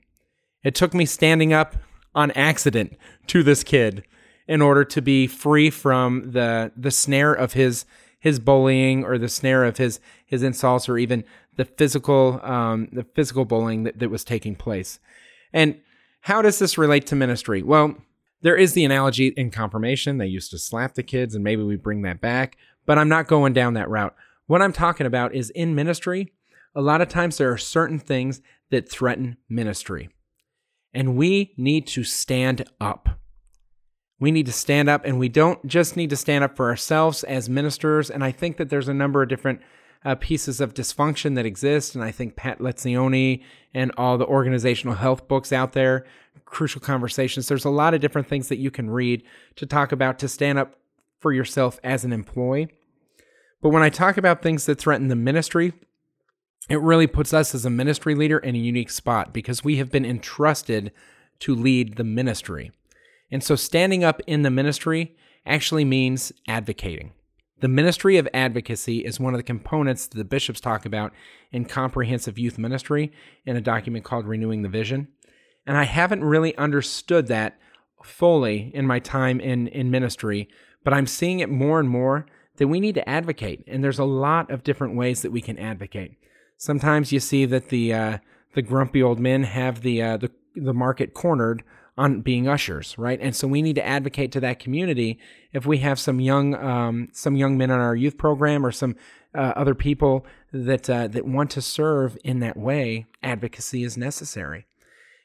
It 0.63 0.75
took 0.75 0.93
me 0.93 1.07
standing 1.07 1.53
up 1.53 1.77
on 2.19 2.33
accident 2.33 2.99
to 3.29 3.45
this 3.45 3.63
kid 3.63 4.03
in 4.49 4.61
order 4.61 4.85
to 4.85 5.01
be 5.01 5.29
free 5.29 5.71
from 5.71 6.33
the 6.33 6.73
the 6.77 6.91
snare 6.91 7.33
of 7.33 7.53
his 7.53 7.85
his 8.19 8.41
bullying 8.41 9.05
or 9.05 9.19
the 9.19 9.29
snare 9.29 9.65
of 9.65 9.77
his 9.77 10.01
his 10.27 10.43
insults 10.43 10.89
or 10.89 10.99
even 10.99 11.23
the 11.57 11.65
physical 11.65 12.41
um, 12.43 12.89
the 12.91 13.05
physical 13.05 13.45
bullying 13.45 13.85
that, 13.85 14.01
that 14.01 14.11
was 14.11 14.25
taking 14.25 14.57
place. 14.57 14.99
And 15.53 15.81
how 16.23 16.43
does 16.43 16.59
this 16.59 16.77
relate 16.77 17.07
to 17.07 17.15
ministry? 17.15 17.63
Well, 17.63 17.95
there 18.43 18.57
is 18.57 18.73
the 18.73 18.85
analogy 18.85 19.29
in 19.29 19.53
confirmation. 19.53 20.19
They 20.19 20.27
used 20.27 20.51
to 20.51 20.59
slap 20.59 20.95
the 20.95 21.05
kids, 21.05 21.37
and 21.37 21.45
maybe 21.45 21.63
we 21.63 21.77
bring 21.77 22.03
that 22.03 22.21
back, 22.21 22.57
but 22.85 22.99
I'm 22.99 23.09
not 23.09 23.29
going 23.29 23.53
down 23.53 23.75
that 23.75 23.89
route. 23.89 24.15
What 24.47 24.61
I'm 24.61 24.73
talking 24.73 25.07
about 25.07 25.35
is 25.35 25.51
in 25.51 25.77
ministry, 25.77 26.33
a 26.75 26.83
lot 26.83 27.01
of 27.01 27.09
times 27.09 27.39
there 27.39 27.53
are 27.53 27.59
certain 27.59 28.01
things 28.01 28.43
that 28.71 28.91
threaten 28.91 29.37
ministry. 29.49 30.09
And 30.99 31.15
we 31.15 31.55
need 31.57 31.87
to 31.89 32.03
stand 32.03 32.65
up. 32.81 33.21
We 34.19 34.33
need 34.33 34.47
to 34.47 34.53
stand 34.53 34.89
up, 34.89 35.05
and 35.05 35.17
we 35.17 35.29
don't 35.29 35.65
just 35.65 35.97
need 35.97 36.11
to 36.11 36.17
stand 36.17 36.43
up 36.43 36.57
for 36.57 36.69
ourselves 36.69 37.23
as 37.23 37.49
ministers. 37.49 38.11
And 38.11 38.25
I 38.25 38.33
think 38.33 38.57
that 38.57 38.69
there's 38.69 38.89
a 38.89 38.95
number 38.95 39.23
of 39.23 39.29
different 39.29 39.61
uh, 40.05 40.17
pieces 40.17 40.61
of 40.61 40.75
dysfunction 40.75 41.37
that 41.37 41.47
exist. 41.47 41.95
And 41.95 42.03
I 42.03 42.11
think 42.11 42.35
Pat 42.35 42.59
Lencioni 42.59 43.45
and 43.73 43.93
all 43.97 44.19
the 44.19 44.27
organizational 44.27 44.97
health 44.97 45.29
books 45.29 45.53
out 45.53 45.73
there, 45.73 46.05
crucial 46.47 46.81
conversations, 46.81 47.47
there's 47.47 47.65
a 47.65 47.71
lot 47.71 47.95
of 47.95 48.01
different 48.01 48.27
things 48.27 48.49
that 48.49 48.59
you 48.59 48.73
can 48.73 48.91
read 48.91 49.23
to 49.55 49.67
talk 49.67 49.93
about 49.93 50.19
to 50.19 50.27
stand 50.27 50.59
up 50.59 50.81
for 51.21 51.33
yourself 51.33 51.79
as 51.85 52.05
an 52.05 52.13
employee. 52.13 52.71
But 53.63 53.69
when 53.69 53.85
I 53.85 53.89
talk 53.89 54.17
about 54.17 54.43
things 54.43 54.67
that 54.67 54.81
threaten 54.81 55.07
the 55.07 55.15
ministry, 55.15 55.75
it 56.69 56.81
really 56.81 57.07
puts 57.07 57.33
us 57.33 57.55
as 57.55 57.65
a 57.65 57.71
ministry 57.71 58.15
leader 58.15 58.39
in 58.39 58.55
a 58.55 58.59
unique 58.59 58.91
spot 58.91 59.33
because 59.33 59.65
we 59.65 59.77
have 59.77 59.91
been 59.91 60.05
entrusted 60.05 60.93
to 61.41 61.55
lead 61.55 61.97
the 61.97 62.05
ministry. 62.05 62.71
And 63.31 63.43
so 63.43 63.57
standing 63.57 64.05
up 64.05 64.21
in 64.27 64.43
the 64.43 64.51
ministry 64.51 65.17
actually 65.47 65.85
means 65.85 66.33
advocating. 66.47 67.13
The 67.61 67.69
ministry 67.69 68.19
of 68.19 68.29
advocacy 68.33 68.99
is 68.99 69.19
one 69.19 69.35
of 69.35 69.39
the 69.39 69.45
components 69.45 70.07
that 70.07 70.17
the 70.17 70.25
bishops 70.25 70.61
talk 70.61 70.87
about 70.87 71.13
in 71.51 71.65
comprehensive 71.65 72.39
youth 72.39 72.57
ministry 72.57 73.13
in 73.45 73.57
a 73.57 73.61
document 73.61 74.05
called 74.05 74.27
Renewing 74.27 74.63
the 74.63 74.69
Vision. 74.69 75.09
And 75.67 75.77
I 75.77 75.85
haven't 75.85 76.23
really 76.23 76.57
understood 76.57 77.27
that 77.27 77.59
fully 78.05 78.71
in 78.75 78.87
my 78.87 79.01
time 79.01 79.41
in, 79.41 79.67
in 79.69 79.91
ministry, 79.91 80.49
but 80.85 80.95
I'm 80.95 81.07
seeing 81.07 81.41
it 81.41 81.51
more 81.51 81.81
and 81.81 81.89
more 81.89 82.27
that 82.57 82.69
we 82.69 82.79
need 82.79 82.95
to 82.95 83.09
advocate. 83.09 83.65
And 83.67 83.83
there's 83.83 83.99
a 83.99 84.05
lot 84.05 84.51
of 84.51 84.63
different 84.63 84.97
ways 84.97 85.23
that 85.23 85.33
we 85.33 85.41
can 85.41 85.59
advocate. 85.59 86.17
Sometimes 86.59 87.13
you 87.13 87.21
see 87.21 87.47
that 87.47 87.69
the 87.71 87.95
uh, 87.95 88.19
the 88.55 88.63
grumpy 88.63 89.03
old 89.03 89.19
men 89.19 89.45
have 89.45 89.81
the, 89.83 90.03
uh, 90.03 90.17
the 90.17 90.31
the 90.55 90.75
market 90.75 91.15
cornered 91.15 91.63
on 91.97 92.21
being 92.21 92.49
ushers, 92.49 92.97
right? 92.99 93.19
And 93.21 93.35
so 93.35 93.49
we 93.49 93.63
need 93.63 93.75
to 93.75 93.87
advocate 93.87 94.31
to 94.33 94.41
that 94.41 94.59
community. 94.59 95.19
If 95.53 95.67
we 95.67 95.79
have 95.79 95.99
some 95.99 96.21
young 96.21 96.55
um, 96.55 97.09
some 97.13 97.37
young 97.37 97.57
men 97.57 97.71
on 97.71 97.81
our 97.81 97.97
youth 97.97 98.19
program 98.19 98.67
or 98.67 98.73
some 98.73 98.97
uh, 99.35 99.53
other 99.57 99.75
people 99.75 100.27
that 100.53 100.91
uh, 100.91 101.09
that 101.09 101.27
want 101.27 101.51
to 101.53 101.63
serve 101.63 102.19
in 102.25 102.41
that 102.41 102.57
way, 102.57 103.07
advocacy 103.23 103.85
is 103.85 103.97
necessary. 103.97 104.67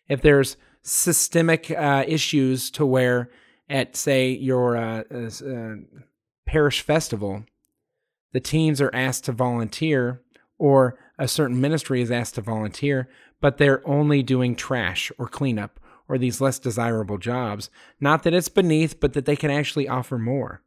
If 0.07 0.21
there's 0.21 0.57
systemic 0.83 1.71
uh, 1.71 2.03
issues 2.07 2.69
to 2.71 2.85
where 2.85 3.29
at 3.69 3.95
say 3.95 4.29
your 4.29 4.77
uh, 4.77 5.03
uh, 5.11 5.75
parish 6.45 6.81
festival, 6.81 7.45
the 8.33 8.39
teens 8.39 8.81
are 8.81 8.93
asked 8.93 9.25
to 9.25 9.31
volunteer, 9.31 10.21
or 10.63 10.97
a 11.19 11.27
certain 11.27 11.59
ministry 11.59 12.01
is 12.01 12.09
asked 12.09 12.35
to 12.35 12.41
volunteer, 12.41 13.09
but 13.41 13.57
they're 13.57 13.85
only 13.85 14.23
doing 14.23 14.55
trash 14.55 15.11
or 15.17 15.27
cleanup 15.27 15.77
or 16.07 16.17
these 16.17 16.39
less 16.39 16.57
desirable 16.57 17.17
jobs. 17.17 17.69
Not 17.99 18.23
that 18.23 18.33
it's 18.33 18.47
beneath, 18.47 18.97
but 19.01 19.11
that 19.11 19.25
they 19.25 19.35
can 19.35 19.51
actually 19.51 19.89
offer 19.89 20.17
more. 20.17 20.61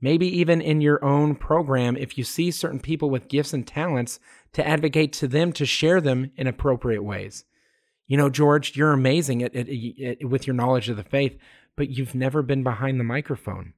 Maybe 0.00 0.26
even 0.26 0.62
in 0.62 0.80
your 0.80 1.04
own 1.04 1.34
program, 1.34 1.98
if 1.98 2.16
you 2.16 2.24
see 2.24 2.50
certain 2.50 2.80
people 2.80 3.10
with 3.10 3.28
gifts 3.28 3.52
and 3.52 3.66
talents, 3.66 4.20
to 4.54 4.66
advocate 4.66 5.12
to 5.14 5.28
them 5.28 5.52
to 5.52 5.66
share 5.66 6.00
them 6.00 6.30
in 6.38 6.46
appropriate 6.46 7.02
ways. 7.02 7.44
You 8.06 8.16
know, 8.16 8.30
George, 8.30 8.74
you're 8.74 8.92
amazing 8.92 9.42
at, 9.42 9.54
at, 9.54 9.68
at, 9.68 10.24
with 10.24 10.46
your 10.46 10.56
knowledge 10.56 10.88
of 10.88 10.96
the 10.96 11.04
faith, 11.04 11.36
but 11.76 11.90
you've 11.90 12.14
never 12.14 12.40
been 12.40 12.62
behind 12.62 12.98
the 12.98 13.04
microphone. 13.04 13.74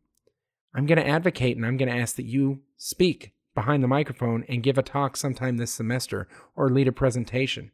I'm 0.72 0.87
going 0.87 1.02
to 1.02 1.09
advocate 1.09 1.57
and 1.57 1.66
I'm 1.66 1.78
going 1.78 1.90
to 1.90 2.00
ask 2.00 2.14
that 2.14 2.26
you 2.26 2.61
speak 2.76 3.35
behind 3.55 3.83
the 3.83 3.88
microphone 3.88 4.45
and 4.49 4.62
give 4.62 4.79
a 4.79 4.83
talk 4.83 5.17
sometime 5.17 5.57
this 5.57 5.73
semester 5.73 6.27
or 6.57 6.71
lead 6.71 6.88
a 6.88 6.93
presentation 6.93 7.71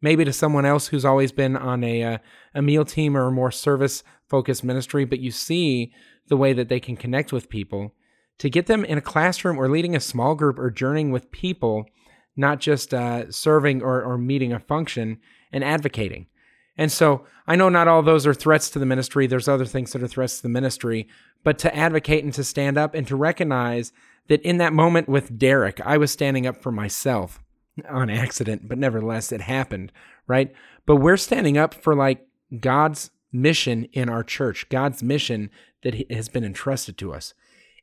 maybe 0.00 0.24
to 0.24 0.32
someone 0.32 0.64
else 0.64 0.88
who's 0.88 1.04
always 1.04 1.32
been 1.32 1.56
on 1.56 1.82
a 1.82 2.02
uh, 2.02 2.18
a 2.54 2.62
meal 2.62 2.84
team 2.84 3.16
or 3.16 3.26
a 3.26 3.32
more 3.32 3.50
service 3.50 4.02
focused 4.28 4.64
ministry, 4.64 5.04
but 5.04 5.20
you 5.20 5.30
see 5.30 5.92
the 6.28 6.36
way 6.36 6.52
that 6.52 6.68
they 6.68 6.80
can 6.80 6.96
connect 6.96 7.32
with 7.32 7.48
people 7.48 7.94
to 8.38 8.50
get 8.50 8.66
them 8.66 8.84
in 8.84 8.98
a 8.98 9.02
classroom 9.02 9.58
or 9.58 9.68
leading 9.68 9.96
a 9.96 10.00
small 10.00 10.34
group 10.34 10.58
or 10.58 10.70
journeying 10.70 11.10
with 11.10 11.30
people, 11.30 11.86
not 12.36 12.60
just 12.60 12.94
uh, 12.94 13.30
serving 13.32 13.82
or, 13.82 14.02
or 14.02 14.16
meeting 14.16 14.52
a 14.52 14.60
function 14.60 15.18
and 15.50 15.64
advocating. 15.64 16.26
And 16.78 16.90
so 16.92 17.26
I 17.46 17.56
know 17.56 17.68
not 17.68 17.88
all 17.88 18.02
those 18.02 18.26
are 18.26 18.32
threats 18.32 18.70
to 18.70 18.78
the 18.78 18.86
ministry. 18.86 19.26
There's 19.26 19.48
other 19.48 19.66
things 19.66 19.92
that 19.92 20.02
are 20.02 20.08
threats 20.08 20.36
to 20.36 20.42
the 20.44 20.48
ministry, 20.48 21.08
but 21.42 21.58
to 21.58 21.76
advocate 21.76 22.24
and 22.24 22.32
to 22.34 22.44
stand 22.44 22.78
up 22.78 22.94
and 22.94 23.06
to 23.08 23.16
recognize 23.16 23.92
that 24.28 24.40
in 24.42 24.58
that 24.58 24.72
moment 24.72 25.08
with 25.08 25.38
Derek, 25.38 25.80
I 25.84 25.98
was 25.98 26.12
standing 26.12 26.46
up 26.46 26.62
for 26.62 26.70
myself 26.70 27.42
on 27.90 28.10
accident, 28.10 28.68
but 28.68 28.78
nevertheless, 28.78 29.32
it 29.32 29.40
happened, 29.40 29.92
right? 30.26 30.52
But 30.86 30.96
we're 30.96 31.16
standing 31.16 31.58
up 31.58 31.74
for 31.74 31.94
like 31.94 32.26
God's 32.60 33.10
mission 33.32 33.84
in 33.92 34.08
our 34.08 34.22
church, 34.22 34.68
God's 34.68 35.02
mission 35.02 35.50
that 35.82 36.10
has 36.10 36.28
been 36.28 36.44
entrusted 36.44 36.96
to 36.98 37.12
us. 37.12 37.34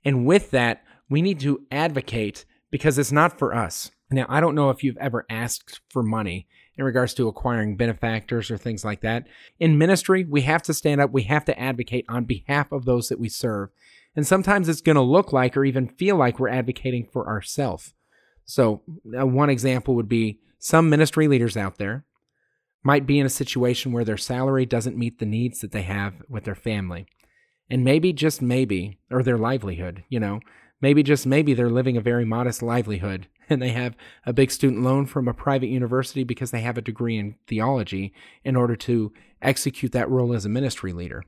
And 0.04 0.26
with 0.26 0.52
that, 0.52 0.84
we 1.10 1.22
need 1.22 1.40
to 1.42 1.62
advocate 1.72 2.46
because 2.72 2.98
it's 2.98 3.12
not 3.12 3.38
for 3.38 3.54
us. 3.54 3.92
Now, 4.12 4.26
I 4.30 4.40
don't 4.40 4.56
know 4.56 4.70
if 4.70 4.84
you've 4.84 4.98
ever 4.98 5.26
asked 5.30 5.82
for 5.90 6.04
money 6.04 6.48
in 6.78 6.84
regards 6.84 7.14
to 7.16 7.28
acquiring 7.28 7.78
benefactors 7.78 8.52
or 8.52 8.58
things 8.58 8.84
like 8.84 9.02
that. 9.02 9.28
In 9.60 9.78
ministry, 9.78 10.24
we 10.24 10.42
have 10.42 10.62
to 10.64 10.74
stand 10.74 11.02
up, 11.02 11.12
we 11.12 11.24
have 11.24 11.46
to 11.46 11.60
advocate 11.60 12.06
on 12.10 12.26
behalf 12.26 12.72
of 12.72 12.86
those 12.86 13.10
that 13.10 13.20
we 13.20 13.30
serve. 13.30 13.70
And 14.16 14.26
sometimes 14.26 14.70
it's 14.70 14.82
going 14.82 14.96
to 14.96 15.02
look 15.02 15.34
like 15.34 15.58
or 15.58 15.66
even 15.66 15.88
feel 15.88 16.16
like 16.16 16.40
we're 16.40 16.50
advocating 16.50 17.08
for 17.12 17.28
ourselves. 17.28 17.94
So, 18.46 18.82
uh, 19.18 19.26
one 19.26 19.50
example 19.50 19.96
would 19.96 20.10
be 20.10 20.40
some 20.60 20.90
ministry 20.90 21.28
leaders 21.28 21.58
out 21.58 21.78
there 21.78 22.06
might 22.84 23.08
be 23.08 23.20
in 23.20 23.26
a 23.26 23.30
situation 23.30 23.92
where 23.92 24.06
their 24.06 24.18
salary 24.18 24.66
doesn't 24.66 24.98
meet 24.98 25.18
the 25.20 25.26
needs 25.26 25.60
that 25.60 25.72
they 25.72 25.82
have 25.82 26.14
with 26.30 26.44
their 26.44 26.56
family. 26.56 27.08
And 27.70 27.84
maybe, 27.84 28.14
just 28.14 28.44
maybe, 28.44 29.00
or 29.10 29.24
their 29.24 29.40
livelihood, 29.40 30.04
you 30.08 30.20
know, 30.20 30.40
maybe 30.82 31.02
just 31.02 31.26
maybe 31.26 31.56
they're 31.56 31.70
living 31.70 31.98
a 31.98 32.02
very 32.02 32.26
modest 32.26 32.62
livelihood 32.62 33.28
and 33.50 33.62
they 33.62 33.70
have 33.70 33.96
a 34.26 34.34
big 34.34 34.52
student 34.52 34.84
loan 34.84 35.06
from 35.06 35.28
a 35.28 35.34
private 35.34 35.68
university 35.68 36.24
because 36.24 36.52
they 36.52 36.62
have 36.62 36.78
a 36.78 36.82
degree 36.82 37.18
in 37.18 37.36
theology 37.48 38.14
in 38.44 38.56
order 38.56 38.76
to 38.76 39.12
execute 39.42 39.92
that 39.92 40.10
role 40.10 40.34
as 40.34 40.46
a 40.46 40.50
ministry 40.50 40.94
leader. 40.94 41.24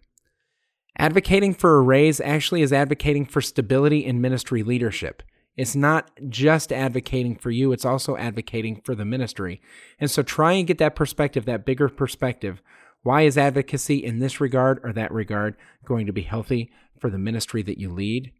Advocating 0.98 1.54
for 1.54 1.78
a 1.78 1.82
raise 1.82 2.20
actually 2.22 2.62
is 2.62 2.74
advocating 2.74 3.26
for 3.26 3.42
stability 3.42 4.04
in 4.04 4.20
ministry 4.20 4.64
leadership. 4.64 5.22
It's 5.56 5.76
not 5.76 6.12
just 6.30 6.72
advocating 6.72 7.36
for 7.36 7.50
you, 7.50 7.72
it's 7.72 7.86
also 7.86 8.16
advocating 8.16 8.82
for 8.82 8.94
the 8.94 9.06
ministry. 9.06 9.62
And 10.00 10.10
so 10.10 10.22
try 10.22 10.54
and 10.54 10.68
get 10.68 10.78
that 10.80 10.96
perspective, 10.96 11.46
that 11.46 11.66
bigger 11.66 11.90
perspective. 11.90 12.62
Why 13.02 13.24
is 13.24 13.38
advocacy 13.38 14.04
in 14.04 14.20
this 14.20 14.40
regard 14.40 14.80
or 14.84 14.94
that 14.94 15.12
regard 15.12 15.56
going 15.86 16.06
to 16.08 16.14
be 16.14 16.24
healthy 16.24 16.72
for 17.00 17.10
the 17.10 17.18
ministry 17.18 17.62
that 17.64 17.80
you 17.80 17.92
lead? 17.92 18.32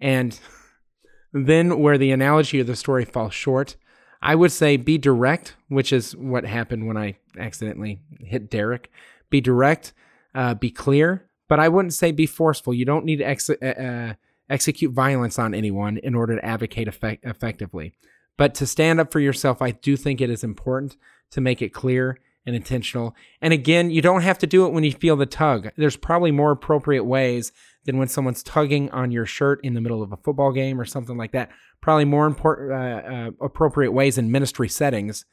And 0.00 0.38
then, 1.32 1.78
where 1.78 1.98
the 1.98 2.12
analogy 2.12 2.60
of 2.60 2.66
the 2.66 2.76
story 2.76 3.04
falls 3.04 3.34
short, 3.34 3.76
I 4.22 4.34
would 4.34 4.52
say 4.52 4.76
be 4.76 4.98
direct, 4.98 5.56
which 5.68 5.92
is 5.92 6.14
what 6.16 6.44
happened 6.44 6.86
when 6.86 6.96
I 6.96 7.16
accidentally 7.38 8.00
hit 8.20 8.50
Derek. 8.50 8.90
Be 9.30 9.40
direct, 9.40 9.92
uh, 10.34 10.54
be 10.54 10.70
clear, 10.70 11.26
but 11.48 11.60
I 11.60 11.68
wouldn't 11.68 11.94
say 11.94 12.12
be 12.12 12.26
forceful. 12.26 12.74
You 12.74 12.84
don't 12.84 13.04
need 13.04 13.16
to 13.16 13.24
ex- 13.24 13.50
uh, 13.50 13.64
uh, 13.64 14.14
execute 14.48 14.92
violence 14.92 15.38
on 15.38 15.54
anyone 15.54 15.96
in 15.98 16.14
order 16.14 16.36
to 16.36 16.44
advocate 16.44 16.88
effect- 16.88 17.24
effectively. 17.24 17.94
But 18.36 18.54
to 18.56 18.66
stand 18.66 19.00
up 19.00 19.12
for 19.12 19.20
yourself, 19.20 19.62
I 19.62 19.70
do 19.70 19.96
think 19.96 20.20
it 20.20 20.30
is 20.30 20.44
important 20.44 20.96
to 21.30 21.40
make 21.40 21.62
it 21.62 21.72
clear 21.72 22.18
and 22.46 22.56
intentional. 22.56 23.14
And 23.40 23.52
again, 23.52 23.90
you 23.90 24.02
don't 24.02 24.22
have 24.22 24.38
to 24.38 24.46
do 24.46 24.66
it 24.66 24.72
when 24.72 24.84
you 24.84 24.92
feel 24.92 25.16
the 25.16 25.26
tug. 25.26 25.70
There's 25.76 25.96
probably 25.96 26.30
more 26.30 26.50
appropriate 26.50 27.04
ways 27.04 27.52
than 27.84 27.98
when 27.98 28.08
someone's 28.08 28.42
tugging 28.42 28.90
on 28.90 29.10
your 29.10 29.26
shirt 29.26 29.60
in 29.62 29.74
the 29.74 29.80
middle 29.80 30.02
of 30.02 30.12
a 30.12 30.16
football 30.16 30.52
game 30.52 30.80
or 30.80 30.84
something 30.84 31.16
like 31.16 31.32
that. 31.32 31.50
Probably 31.80 32.04
more 32.04 32.26
important, 32.26 32.72
uh, 32.72 32.74
uh, 32.74 33.30
appropriate 33.40 33.92
ways 33.92 34.18
in 34.18 34.30
ministry 34.30 34.68
settings 34.68 35.24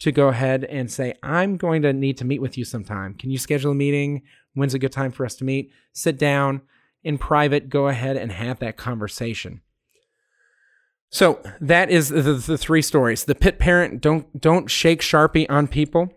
to 0.00 0.12
go 0.12 0.28
ahead 0.28 0.64
and 0.64 0.90
say, 0.90 1.14
I'm 1.22 1.56
going 1.56 1.82
to 1.82 1.92
need 1.92 2.18
to 2.18 2.24
meet 2.24 2.40
with 2.40 2.56
you 2.56 2.64
sometime. 2.64 3.14
Can 3.14 3.30
you 3.30 3.38
schedule 3.38 3.72
a 3.72 3.74
meeting? 3.74 4.22
When's 4.54 4.74
a 4.74 4.78
good 4.78 4.92
time 4.92 5.12
for 5.12 5.24
us 5.24 5.34
to 5.36 5.44
meet? 5.44 5.72
Sit 5.92 6.18
down 6.18 6.62
in 7.02 7.18
private, 7.18 7.68
go 7.68 7.88
ahead 7.88 8.16
and 8.16 8.32
have 8.32 8.58
that 8.58 8.76
conversation. 8.76 9.62
So 11.10 11.40
that 11.60 11.90
is 11.90 12.10
the, 12.10 12.34
the 12.34 12.58
three 12.58 12.82
stories. 12.82 13.24
The 13.24 13.34
pit 13.34 13.58
parent, 13.58 14.00
don't 14.02 14.38
don't 14.38 14.68
shake 14.70 15.00
Sharpie 15.00 15.46
on 15.48 15.66
people. 15.66 16.12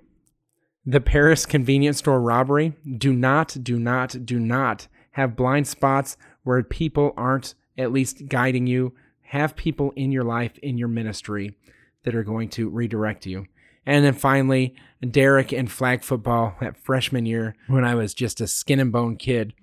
The 0.86 1.02
Paris 1.02 1.46
convenience 1.46 2.00
store 2.00 2.20
robbery. 2.20 2.74
Do 2.98 3.13
not, 3.13 3.56
do 3.62 3.80
not, 3.80 4.26
do 4.26 4.39
not 4.39 4.88
have 5.12 5.36
blind 5.36 5.67
spots 5.67 6.17
where 6.44 6.63
people 6.63 7.13
aren't 7.15 7.54
at 7.78 7.91
least 7.91 8.28
guiding 8.28 8.65
you. 8.65 8.94
Have 9.22 9.56
people 9.56 9.94
in 9.96 10.12
your 10.12 10.24
life, 10.24 10.58
in 10.60 10.78
your 10.78 10.88
ministry, 10.88 11.56
that 12.04 12.15
are 12.15 12.24
going 12.24 12.50
to 12.50 12.70
redirect 12.70 13.26
you. 13.26 13.46
And 13.86 14.04
then 14.04 14.13
finally, 14.13 14.76
Derek 15.08 15.54
in 15.54 15.67
flag 15.67 16.04
football 16.04 16.56
that 16.62 16.78
freshman 16.78 17.26
year 17.26 17.56
when 17.67 17.86
I 17.86 17.96
was 17.96 18.13
just 18.13 18.41
a 18.41 18.48
skin 18.48 18.80
and 18.80 18.91
bone 18.91 19.17
kid. 19.17 19.54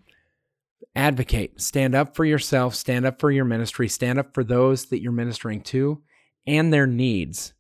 Advocate, 0.94 1.61
stand 1.61 1.94
up 1.94 2.16
for 2.16 2.24
yourself, 2.24 2.74
stand 2.74 3.07
up 3.07 3.20
for 3.20 3.31
your 3.31 3.44
ministry, 3.44 3.88
stand 3.88 4.18
up 4.18 4.35
for 4.35 4.42
those 4.42 4.87
that 4.87 5.00
you're 5.00 5.12
ministering 5.12 5.61
to 5.62 6.02
and 6.46 6.72
their 6.72 6.87
needs. 6.87 7.54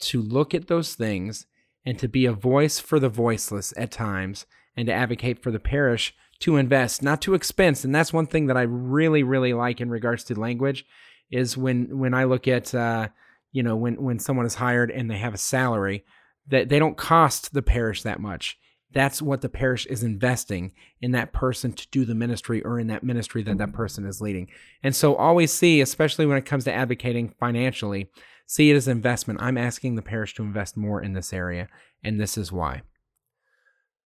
To 0.00 0.20
look 0.20 0.54
at 0.54 0.66
those 0.66 0.94
things 0.94 1.46
and 1.84 1.98
to 1.98 2.08
be 2.08 2.26
a 2.26 2.32
voice 2.32 2.78
for 2.78 2.98
the 2.98 3.08
voiceless 3.08 3.74
at 3.76 3.90
times 3.90 4.46
and 4.76 4.86
to 4.86 4.92
advocate 4.92 5.42
for 5.42 5.50
the 5.50 5.60
parish 5.60 6.14
to 6.40 6.56
invest, 6.56 7.02
not 7.02 7.22
to 7.22 7.34
expense. 7.34 7.84
And 7.84 7.94
that's 7.94 8.12
one 8.12 8.26
thing 8.26 8.46
that 8.46 8.56
I 8.56 8.62
really, 8.62 9.22
really 9.22 9.52
like 9.52 9.80
in 9.80 9.90
regards 9.90 10.24
to 10.24 10.38
language 10.38 10.84
is 11.30 11.56
when 11.56 11.98
when 11.98 12.14
I 12.14 12.24
look 12.24 12.46
at 12.48 12.74
uh, 12.74 13.08
you 13.52 13.62
know 13.62 13.76
when 13.76 14.02
when 14.02 14.18
someone 14.18 14.46
is 14.46 14.56
hired 14.56 14.90
and 14.90 15.10
they 15.10 15.18
have 15.18 15.34
a 15.34 15.38
salary 15.38 16.04
that 16.48 16.68
they 16.68 16.78
don't 16.78 16.96
cost 16.96 17.54
the 17.54 17.62
parish 17.62 18.02
that 18.02 18.20
much. 18.20 18.58
That's 18.92 19.20
what 19.20 19.40
the 19.40 19.48
parish 19.48 19.86
is 19.86 20.04
investing 20.04 20.72
in 21.00 21.12
that 21.12 21.32
person 21.32 21.72
to 21.72 21.88
do 21.90 22.04
the 22.04 22.14
ministry 22.14 22.62
or 22.62 22.78
in 22.78 22.86
that 22.88 23.02
ministry 23.02 23.42
that 23.42 23.58
that 23.58 23.72
person 23.72 24.06
is 24.06 24.20
leading. 24.20 24.48
And 24.84 24.94
so 24.94 25.16
always 25.16 25.52
see, 25.52 25.80
especially 25.80 26.26
when 26.26 26.38
it 26.38 26.46
comes 26.46 26.62
to 26.64 26.72
advocating 26.72 27.34
financially, 27.40 28.08
see 28.46 28.70
it 28.70 28.76
as 28.76 28.88
investment. 28.88 29.42
I'm 29.42 29.58
asking 29.58 29.94
the 29.94 30.02
parish 30.02 30.34
to 30.34 30.42
invest 30.42 30.76
more 30.76 31.02
in 31.02 31.12
this 31.12 31.32
area, 31.32 31.68
and 32.02 32.20
this 32.20 32.36
is 32.36 32.52
why. 32.52 32.82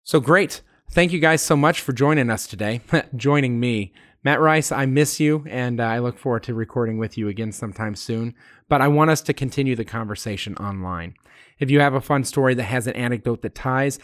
So 0.02 0.20
great. 0.20 0.62
Thank 0.90 1.12
you 1.12 1.18
guys 1.18 1.42
so 1.42 1.56
much 1.56 1.82
for 1.82 1.92
joining 1.92 2.30
us 2.30 2.46
today, 2.46 2.80
joining 3.16 3.60
me. 3.60 3.92
Matt 4.24 4.40
Rice, 4.40 4.72
I 4.72 4.86
miss 4.86 5.20
you, 5.20 5.44
and 5.48 5.80
uh, 5.80 5.84
I 5.84 5.98
look 6.00 6.18
forward 6.18 6.42
to 6.44 6.54
recording 6.54 6.98
with 6.98 7.16
you 7.16 7.28
again 7.28 7.52
sometime 7.52 7.94
soon. 7.94 8.34
But 8.68 8.80
I 8.80 8.88
want 8.88 9.10
us 9.10 9.20
to 9.22 9.32
continue 9.32 9.76
the 9.76 9.84
conversation 9.84 10.56
online. 10.56 11.14
If 11.58 11.70
you 11.70 11.80
have 11.80 11.94
a 11.94 12.00
fun 12.00 12.24
story 12.24 12.54
that 12.54 12.64
has 12.64 12.86
an 12.86 12.94
anecdote 12.94 13.42
that 13.42 13.54
ties, 13.54 13.98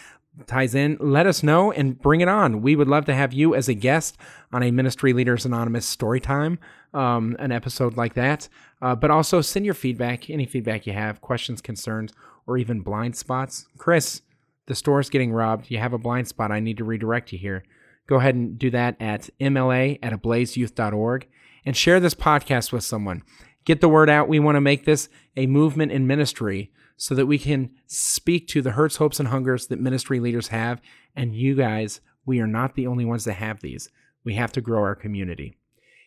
ties 0.46 0.74
in, 0.74 0.96
let 1.00 1.26
us 1.26 1.42
know 1.42 1.72
and 1.72 1.98
bring 1.98 2.20
it 2.20 2.28
on. 2.28 2.62
We 2.62 2.76
would 2.76 2.88
love 2.88 3.04
to 3.06 3.14
have 3.14 3.32
you 3.32 3.54
as 3.54 3.68
a 3.68 3.74
guest 3.74 4.16
on 4.52 4.62
a 4.62 4.70
Ministry 4.70 5.12
Leaders 5.12 5.44
Anonymous 5.44 5.86
story 5.86 6.20
time, 6.20 6.58
um, 6.92 7.36
an 7.38 7.52
episode 7.52 7.96
like 7.96 8.14
that. 8.14 8.48
Uh, 8.82 8.94
but 8.94 9.10
also 9.10 9.40
send 9.40 9.64
your 9.64 9.74
feedback, 9.74 10.28
any 10.28 10.46
feedback 10.46 10.86
you 10.86 10.92
have, 10.92 11.20
questions, 11.20 11.60
concerns, 11.60 12.12
or 12.46 12.58
even 12.58 12.80
blind 12.80 13.16
spots. 13.16 13.66
Chris, 13.78 14.22
the 14.66 14.74
store's 14.74 15.10
getting 15.10 15.32
robbed. 15.32 15.70
You 15.70 15.78
have 15.78 15.92
a 15.92 15.98
blind 15.98 16.28
spot. 16.28 16.50
I 16.50 16.60
need 16.60 16.78
to 16.78 16.84
redirect 16.84 17.32
you 17.32 17.38
here. 17.38 17.64
Go 18.06 18.16
ahead 18.16 18.34
and 18.34 18.58
do 18.58 18.70
that 18.70 18.96
at 19.00 19.30
mla 19.40 19.98
at 20.02 20.12
ablazeyouth.org 20.12 21.26
and 21.64 21.76
share 21.76 22.00
this 22.00 22.14
podcast 22.14 22.72
with 22.72 22.84
someone. 22.84 23.22
Get 23.64 23.80
the 23.80 23.88
word 23.88 24.10
out. 24.10 24.28
We 24.28 24.40
want 24.40 24.56
to 24.56 24.60
make 24.60 24.84
this 24.84 25.08
a 25.36 25.46
movement 25.46 25.92
in 25.92 26.06
ministry 26.06 26.70
so 26.96 27.14
that 27.14 27.26
we 27.26 27.38
can 27.38 27.70
speak 27.86 28.46
to 28.48 28.62
the 28.62 28.72
hurts, 28.72 28.96
hopes, 28.96 29.18
and 29.18 29.28
hungers 29.28 29.66
that 29.66 29.80
ministry 29.80 30.20
leaders 30.20 30.48
have. 30.48 30.80
And 31.14 31.34
you 31.34 31.54
guys, 31.54 32.00
we 32.24 32.40
are 32.40 32.46
not 32.46 32.74
the 32.74 32.86
only 32.86 33.04
ones 33.04 33.24
that 33.24 33.34
have 33.34 33.60
these. 33.60 33.88
We 34.24 34.34
have 34.34 34.52
to 34.52 34.60
grow 34.60 34.80
our 34.80 34.94
community. 34.94 35.56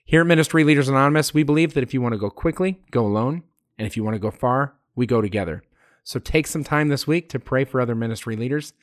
Here 0.06 0.22
at 0.22 0.28
Ministry 0.28 0.64
Leaders 0.64 0.88
Anonymous, 0.88 1.34
we 1.34 1.44
believe 1.44 1.74
that 1.74 1.84
if 1.84 1.94
you 1.94 2.02
want 2.02 2.14
to 2.14 2.20
go 2.20 2.30
quickly, 2.30 2.80
go 2.92 3.06
alone. 3.06 3.44
And 3.78 3.86
if 3.86 3.98
you 3.98 4.04
want 4.04 4.16
to 4.16 4.20
go 4.20 4.32
far, 4.32 4.76
we 4.96 5.06
go 5.06 5.22
together. 5.22 5.64
So 6.04 6.20
take 6.20 6.48
some 6.48 6.64
time 6.64 6.88
this 6.88 7.06
week 7.06 7.28
to 7.30 7.40
pray 7.40 7.66
for 7.66 7.82
other 7.82 7.94
ministry 7.94 8.38
leaders. 8.38 8.74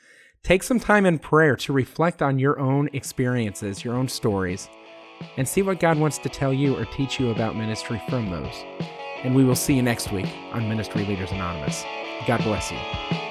Take 0.43 0.63
some 0.63 0.79
time 0.79 1.07
in 1.07 1.19
prayer 1.19 1.57
to 1.57 1.73
reflect 1.73 2.21
on 2.21 2.39
your 2.39 2.61
own 2.61 2.91
experiences, 2.93 3.83
your 3.83 3.95
own 3.95 4.09
stories, 4.09 4.69
and 5.39 5.49
see 5.49 5.63
what 5.63 5.81
God 5.81 5.99
wants 5.99 6.19
to 6.19 6.29
tell 6.29 6.53
you 6.53 6.77
or 6.77 6.85
teach 6.85 7.19
you 7.19 7.31
about 7.31 7.57
ministry 7.57 8.03
from 8.11 8.31
those. 8.31 8.55
And 9.25 9.35
we 9.35 9.45
will 9.45 9.57
see 9.57 9.75
you 9.75 9.83
next 9.83 10.13
week 10.13 10.29
on 10.53 10.69
Ministry 10.69 11.05
Leaders 11.05 11.33
Anonymous. 11.33 11.85
God 12.27 12.43
bless 12.45 12.71
you. 12.71 13.24